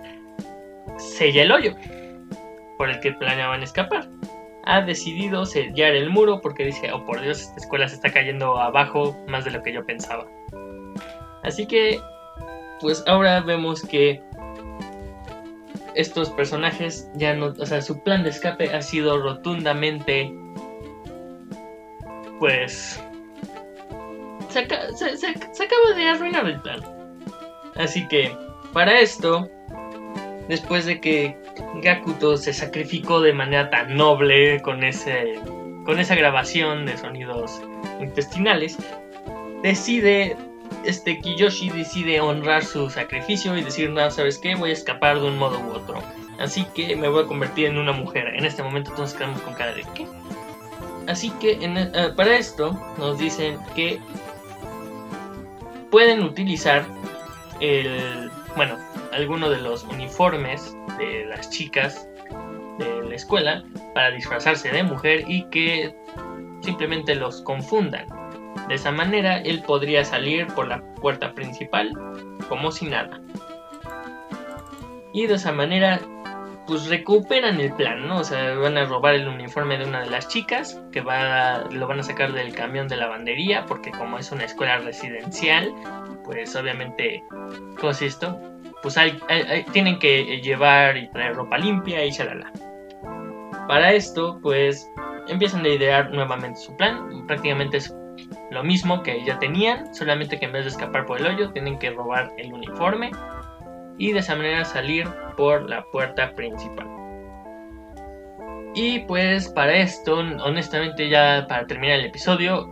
[0.97, 1.75] sella el hoyo
[2.77, 4.07] por el que planeaban escapar.
[4.71, 8.59] Ha decidido sellar el muro porque dice, oh por Dios, esta escuela se está cayendo
[8.59, 10.27] abajo más de lo que yo pensaba.
[11.43, 11.99] Así que,
[12.79, 14.21] pues ahora vemos que
[15.95, 20.31] estos personajes ya no, o sea, su plan de escape ha sido rotundamente
[22.39, 23.01] pues
[24.49, 26.79] se, acaba de arruinar el plan.
[27.75, 28.35] Así que,
[28.73, 29.49] para esto,
[30.47, 31.37] después de que
[31.75, 35.39] Gakuto se sacrificó de manera tan noble con, ese,
[35.85, 37.61] con esa grabación de sonidos
[37.99, 38.77] intestinales,
[39.63, 40.35] decide,
[40.85, 44.55] este Kiyoshi decide honrar su sacrificio y decir, no, ¿sabes qué?
[44.55, 46.01] Voy a escapar de un modo u otro.
[46.39, 48.27] Así que me voy a convertir en una mujer.
[48.35, 50.07] En este momento todos quedamos con cara de ¿qué?
[51.07, 53.99] Así que eh, para esto nos dicen que
[55.89, 56.85] pueden utilizar
[57.59, 58.77] el, bueno,
[59.11, 62.07] alguno de los uniformes de las chicas
[62.77, 65.95] de la escuela para disfrazarse de mujer y que
[66.61, 68.05] simplemente los confundan.
[68.67, 71.91] De esa manera él podría salir por la puerta principal
[72.47, 73.19] como si nada.
[75.13, 75.99] Y de esa manera
[76.69, 78.19] pues recuperan el plan, ¿no?
[78.19, 81.87] O sea, van a robar el uniforme de una de las chicas, que va lo
[81.87, 85.73] van a sacar del camión de lavandería, porque como es una escuela residencial,
[86.23, 87.23] pues obviamente,
[87.79, 88.39] ¿cómo es esto?
[88.81, 89.19] Pues hay,
[89.71, 92.51] tienen que llevar y traer ropa limpia y chalala.
[93.67, 94.89] Para esto, pues
[95.27, 97.93] empiezan a idear nuevamente su plan, prácticamente es
[98.51, 101.77] lo mismo que ya tenían, solamente que en vez de escapar por el hoyo, tienen
[101.77, 103.11] que robar el uniforme
[103.97, 105.07] y de esa manera salir
[105.37, 106.87] por la puerta principal.
[108.75, 112.69] Y pues para esto, honestamente ya para terminar el episodio,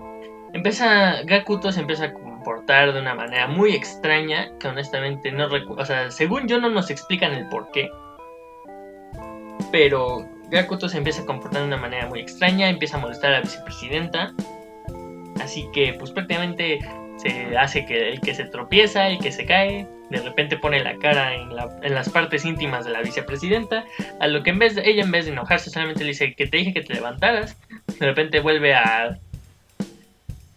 [0.54, 2.14] empieza Gakuto se empieza a
[2.48, 6.70] comportar de una manera muy extraña que honestamente no recuerdo, o sea, según yo no
[6.70, 7.90] nos explican el por qué.
[9.70, 13.34] Pero Gakuto se empieza a comportar de una manera muy extraña, empieza a molestar a
[13.34, 14.34] la vicepresidenta.
[15.42, 16.80] Así que pues prácticamente
[17.18, 20.98] se hace que el que se tropieza, el que se cae, de repente pone la
[21.00, 23.84] cara en, las partes íntimas de la vicepresidenta,
[24.22, 26.48] a lo que en vez de ella en vez de enojarse solamente le dice que
[26.48, 27.58] te dije que te levantaras,
[28.00, 29.18] de repente vuelve a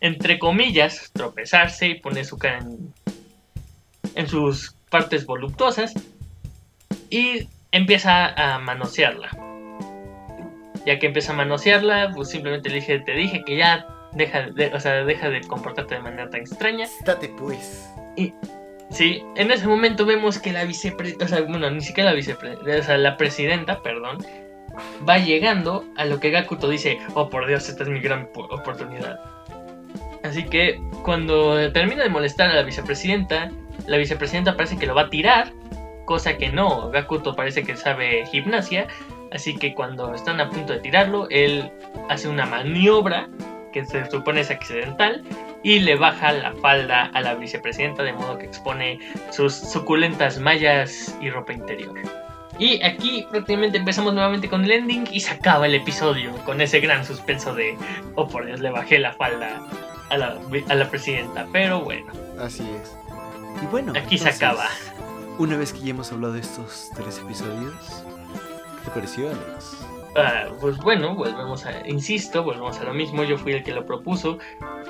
[0.01, 2.93] entre comillas tropezarse y pone su cara en,
[4.15, 5.95] en sus partes voluptuosas
[7.11, 9.31] y empieza a manosearla.
[10.87, 14.75] Ya que empieza a manosearla, pues simplemente le dije, te dije que ya deja de,
[14.75, 16.85] o sea, deja de comportarte de manera tan extraña.
[16.85, 17.91] Estate pues.
[18.17, 18.33] Y
[18.91, 22.79] sí, en ese momento vemos que la vicepresidenta, o sea, bueno, ni siquiera la vicepresidenta,
[22.79, 24.25] o sea, la presidenta, perdón,
[25.09, 29.21] va llegando a lo que Gakuto dice, oh por Dios, esta es mi gran oportunidad.
[30.23, 33.51] Así que cuando termina de molestar a la vicepresidenta,
[33.87, 35.53] la vicepresidenta parece que lo va a tirar,
[36.05, 38.87] cosa que no, Gakuto parece que sabe gimnasia,
[39.33, 41.71] así que cuando están a punto de tirarlo, él
[42.09, 43.29] hace una maniobra
[43.73, 45.23] que se supone es accidental,
[45.63, 48.99] y le baja la falda a la vicepresidenta de modo que expone
[49.31, 51.95] sus suculentas mallas y ropa interior.
[52.61, 56.79] Y aquí prácticamente empezamos nuevamente con el ending y se acaba el episodio con ese
[56.79, 57.75] gran suspenso de,
[58.17, 59.63] oh por Dios, le bajé la falda
[60.11, 60.39] a la,
[60.69, 61.47] a la presidenta.
[61.53, 62.13] Pero bueno.
[62.39, 62.95] Así es.
[63.63, 64.67] Y bueno, aquí se acaba.
[65.39, 68.05] Una vez que ya hemos hablado de estos tres episodios,
[68.79, 69.79] ¿qué te pareció, Alex?
[70.17, 73.87] Ah, pues bueno, volvemos a, insisto, volvemos a lo mismo, yo fui el que lo
[73.87, 74.39] propuso,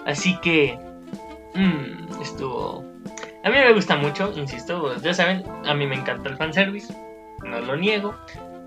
[0.07, 0.77] así que
[1.55, 2.85] mmm, estuvo...
[3.45, 6.93] A mí me gusta mucho, insisto, pues, ya saben, a mí me encanta el fanservice,
[7.45, 8.15] no lo niego,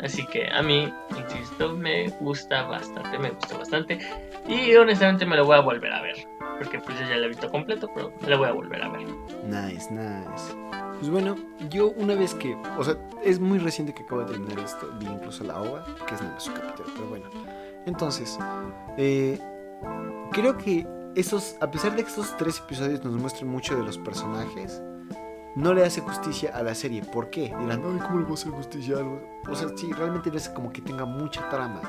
[0.01, 3.99] así que a mí, insisto, me gusta bastante, me gusta bastante,
[4.47, 7.49] y honestamente me lo voy a volver a ver, porque pues ya lo he visto
[7.49, 9.07] completo, pero me lo voy a volver a ver.
[9.45, 10.55] Nice, nice.
[10.99, 11.36] Pues bueno,
[11.69, 15.05] yo una vez que, o sea, es muy reciente que acabo de terminar esto, vi
[15.05, 17.26] incluso la OVA, que es nada su capítulo, pero bueno.
[17.86, 18.39] Entonces,
[18.97, 19.38] eh,
[20.32, 23.97] creo que esos, a pesar de que estos tres episodios nos muestran mucho de los
[23.97, 24.82] personajes,
[25.56, 27.01] no le hace justicia a la serie.
[27.04, 27.54] ¿Por qué?
[27.60, 28.97] Dirán, ay, ¿cómo le va a hacer justicia?
[29.49, 31.82] O sea, sí, realmente no es como que tenga mucha trama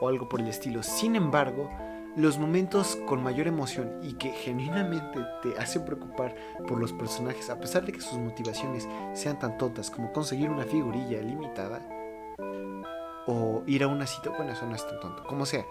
[0.00, 0.82] o algo por el estilo.
[0.82, 1.68] Sin embargo,
[2.16, 6.34] los momentos con mayor emoción y que genuinamente te hacen preocupar
[6.66, 10.64] por los personajes, a pesar de que sus motivaciones sean tan tontas como conseguir una
[10.64, 11.80] figurilla limitada
[13.26, 15.64] o ir a una cita, bueno, eso no es tan tonto, como sea.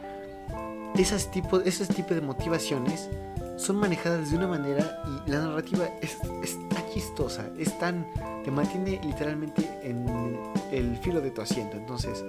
[0.96, 3.10] Esas tipo, esos tipos de motivaciones
[3.58, 8.06] son manejadas de una manera y la narrativa es, es tan chistosa, es tan.
[8.44, 10.08] te mantiene literalmente en
[10.72, 11.76] el filo de tu asiento.
[11.76, 12.24] Entonces,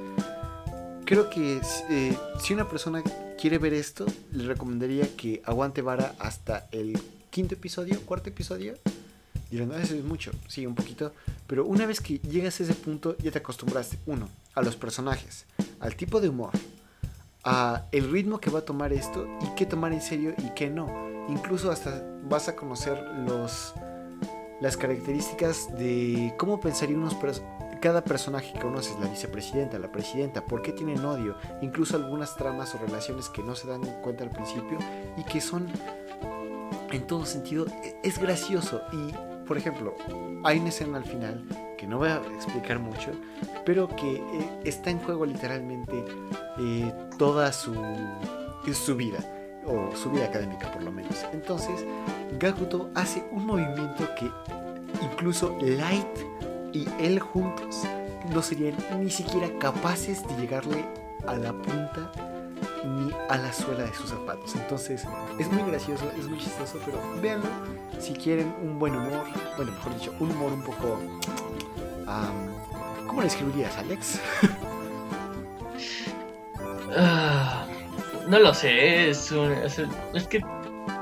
[1.04, 1.60] creo que
[1.90, 3.02] eh, si una persona
[3.40, 6.98] quiere ver esto, le recomendaría que aguante vara hasta el
[7.30, 8.74] quinto episodio, cuarto episodio.
[9.50, 11.12] Dirán, no, eso es mucho, sí, un poquito.
[11.46, 15.46] Pero una vez que llegas a ese punto, ya te acostumbraste, uno, a los personajes,
[15.80, 16.50] al tipo de humor,
[17.44, 20.68] a el ritmo que va a tomar esto y qué tomar en serio y qué
[20.68, 21.07] no.
[21.28, 23.74] Incluso hasta vas a conocer los
[24.60, 27.16] las características de cómo pensaría unos
[27.80, 32.74] cada personaje que conoces, la vicepresidenta, la presidenta, por qué tienen odio, incluso algunas tramas
[32.74, 34.78] o relaciones que no se dan cuenta al principio
[35.16, 35.68] y que son
[36.90, 38.80] en todo sentido, e, es gracioso.
[38.92, 39.14] Y,
[39.46, 39.94] por ejemplo,
[40.44, 41.44] hay una escena al final
[41.76, 43.12] que no voy a explicar mucho,
[43.64, 46.04] pero que eh, está en juego literalmente
[46.58, 47.74] eh, toda su,
[48.72, 49.18] su vida,
[49.68, 51.24] o su vida académica por lo menos.
[51.32, 51.84] Entonces,
[52.38, 54.30] Gakuto hace un movimiento que
[55.02, 56.06] incluso Light
[56.72, 57.84] y él juntos
[58.32, 60.84] no serían ni siquiera capaces de llegarle
[61.26, 62.10] a la punta
[62.84, 64.54] ni a la suela de sus zapatos.
[64.56, 65.04] Entonces
[65.38, 67.48] es muy gracioso, es muy chistoso, pero véanlo
[67.98, 69.24] si quieren un buen humor,
[69.56, 70.98] bueno, mejor dicho, un humor un poco...
[73.06, 74.20] ¿Cómo lo escribirías, Alex?
[78.28, 79.32] No lo sé, es,
[80.14, 80.40] es que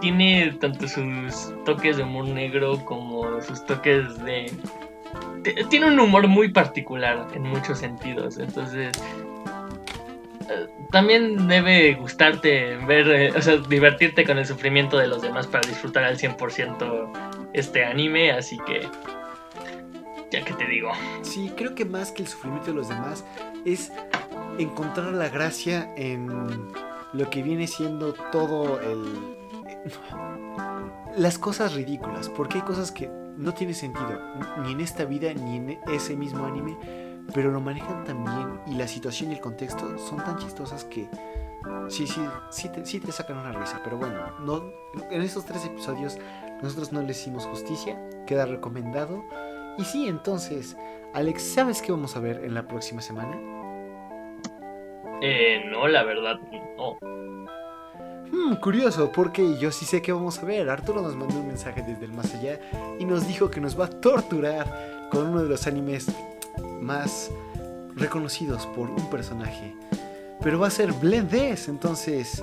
[0.00, 4.52] tiene tanto sus toques de humor negro como sus toques de...
[5.68, 9.00] Tiene un humor muy particular en muchos sentidos, entonces
[10.48, 15.46] eh, también debe gustarte ver, eh, o sea, divertirte con el sufrimiento de los demás
[15.46, 18.88] para disfrutar al 100% este anime, así que
[20.30, 20.90] ya que te digo.
[21.22, 23.24] Sí, creo que más que el sufrimiento de los demás
[23.64, 23.92] es
[24.58, 26.28] encontrar la gracia en
[27.16, 29.36] lo que viene siendo todo el
[31.16, 34.20] las cosas ridículas, porque hay cosas que no tienen sentido,
[34.62, 36.76] ni en esta vida ni en ese mismo anime,
[37.32, 41.08] pero lo manejan tan bien y la situación y el contexto son tan chistosas que
[41.88, 43.80] sí, sí, sí te, sí te sacan una risa.
[43.82, 44.70] Pero bueno, no,
[45.10, 46.18] en estos tres episodios
[46.62, 49.24] nosotros no le hicimos justicia, queda recomendado.
[49.78, 50.76] Y sí, entonces,
[51.14, 53.55] Alex, ¿sabes qué vamos a ver en la próxima semana?
[55.22, 56.38] Eh, no, la verdad,
[56.76, 56.98] no.
[58.30, 60.68] Hmm, curioso, porque yo sí sé qué vamos a ver.
[60.68, 62.60] Arturo nos mandó un mensaje desde el más allá
[62.98, 66.06] y nos dijo que nos va a torturar con uno de los animes
[66.80, 67.30] más
[67.94, 69.74] reconocidos por un personaje.
[70.42, 71.34] Pero va a ser Blend
[71.68, 72.42] entonces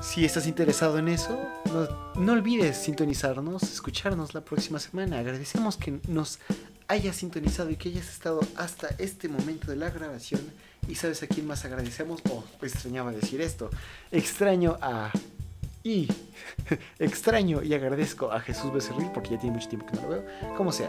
[0.00, 5.18] si estás interesado en eso, no, no, olvides sintonizarnos, escucharnos la próxima semana.
[5.18, 6.38] Agradecemos que nos
[6.86, 10.40] hayas sintonizado y que hayas estado hasta este momento de la grabación.
[10.88, 13.70] Y sabes a quién más agradecemos, oh, extrañaba decir esto,
[14.10, 15.10] extraño a...
[15.84, 16.08] Y
[16.98, 20.24] extraño y agradezco a Jesús Becerril, porque ya tiene mucho tiempo que no lo veo,
[20.56, 20.88] como sea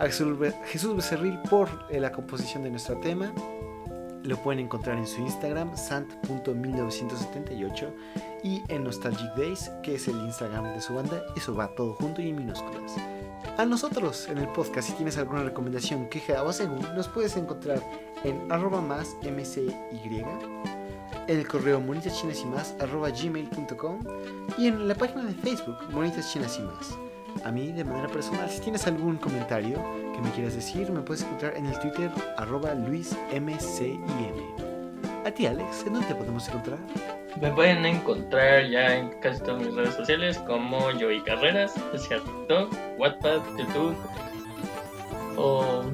[0.00, 3.34] a Jesús Becerril por eh, la composición de nuestro tema.
[4.22, 7.92] Lo pueden encontrar en su Instagram, sant.1978,
[8.42, 11.22] y en Nostalgic Days, que es el Instagram de su banda.
[11.36, 12.94] Eso va todo junto y en minúsculas.
[13.58, 17.82] A nosotros en el podcast, si tienes alguna recomendación, queja o según, nos puedes encontrar
[18.24, 19.74] en arroba más mcy,
[21.28, 24.00] en el correo monitachinas y más arroba gmail.com
[24.58, 26.98] y en la página de Facebook Monitas Chinas y más
[27.44, 28.48] a mí de manera personal.
[28.50, 29.76] Si tienes algún comentario
[30.14, 34.00] que me quieras decir, me puedes encontrar en el Twitter arroba luismcim.
[35.24, 36.78] A ti, Alex, ¿en dónde te podemos encontrar?
[37.40, 42.72] Me pueden encontrar ya en casi todas mis redes sociales como Joey Carreras, sea TikTok,
[42.98, 43.96] WhatsApp, YouTube
[45.36, 45.84] o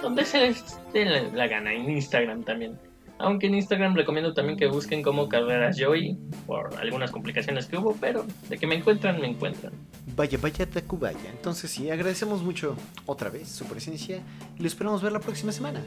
[0.00, 2.78] donde se les dé la gana, en Instagram también.
[3.18, 7.96] Aunque en Instagram recomiendo también que busquen como Carreras Joy por algunas complicaciones que hubo,
[8.00, 9.72] pero de que me encuentran, me encuentran.
[10.14, 11.30] Vaya, vaya, Tacubaya.
[11.30, 12.76] Entonces sí, agradecemos mucho
[13.06, 14.20] otra vez su presencia
[14.56, 15.80] y lo esperamos ver la próxima semana.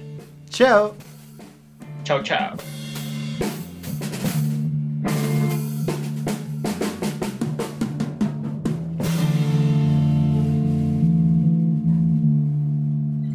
[0.50, 0.96] ¡Chao!
[2.04, 2.58] Chao, chao.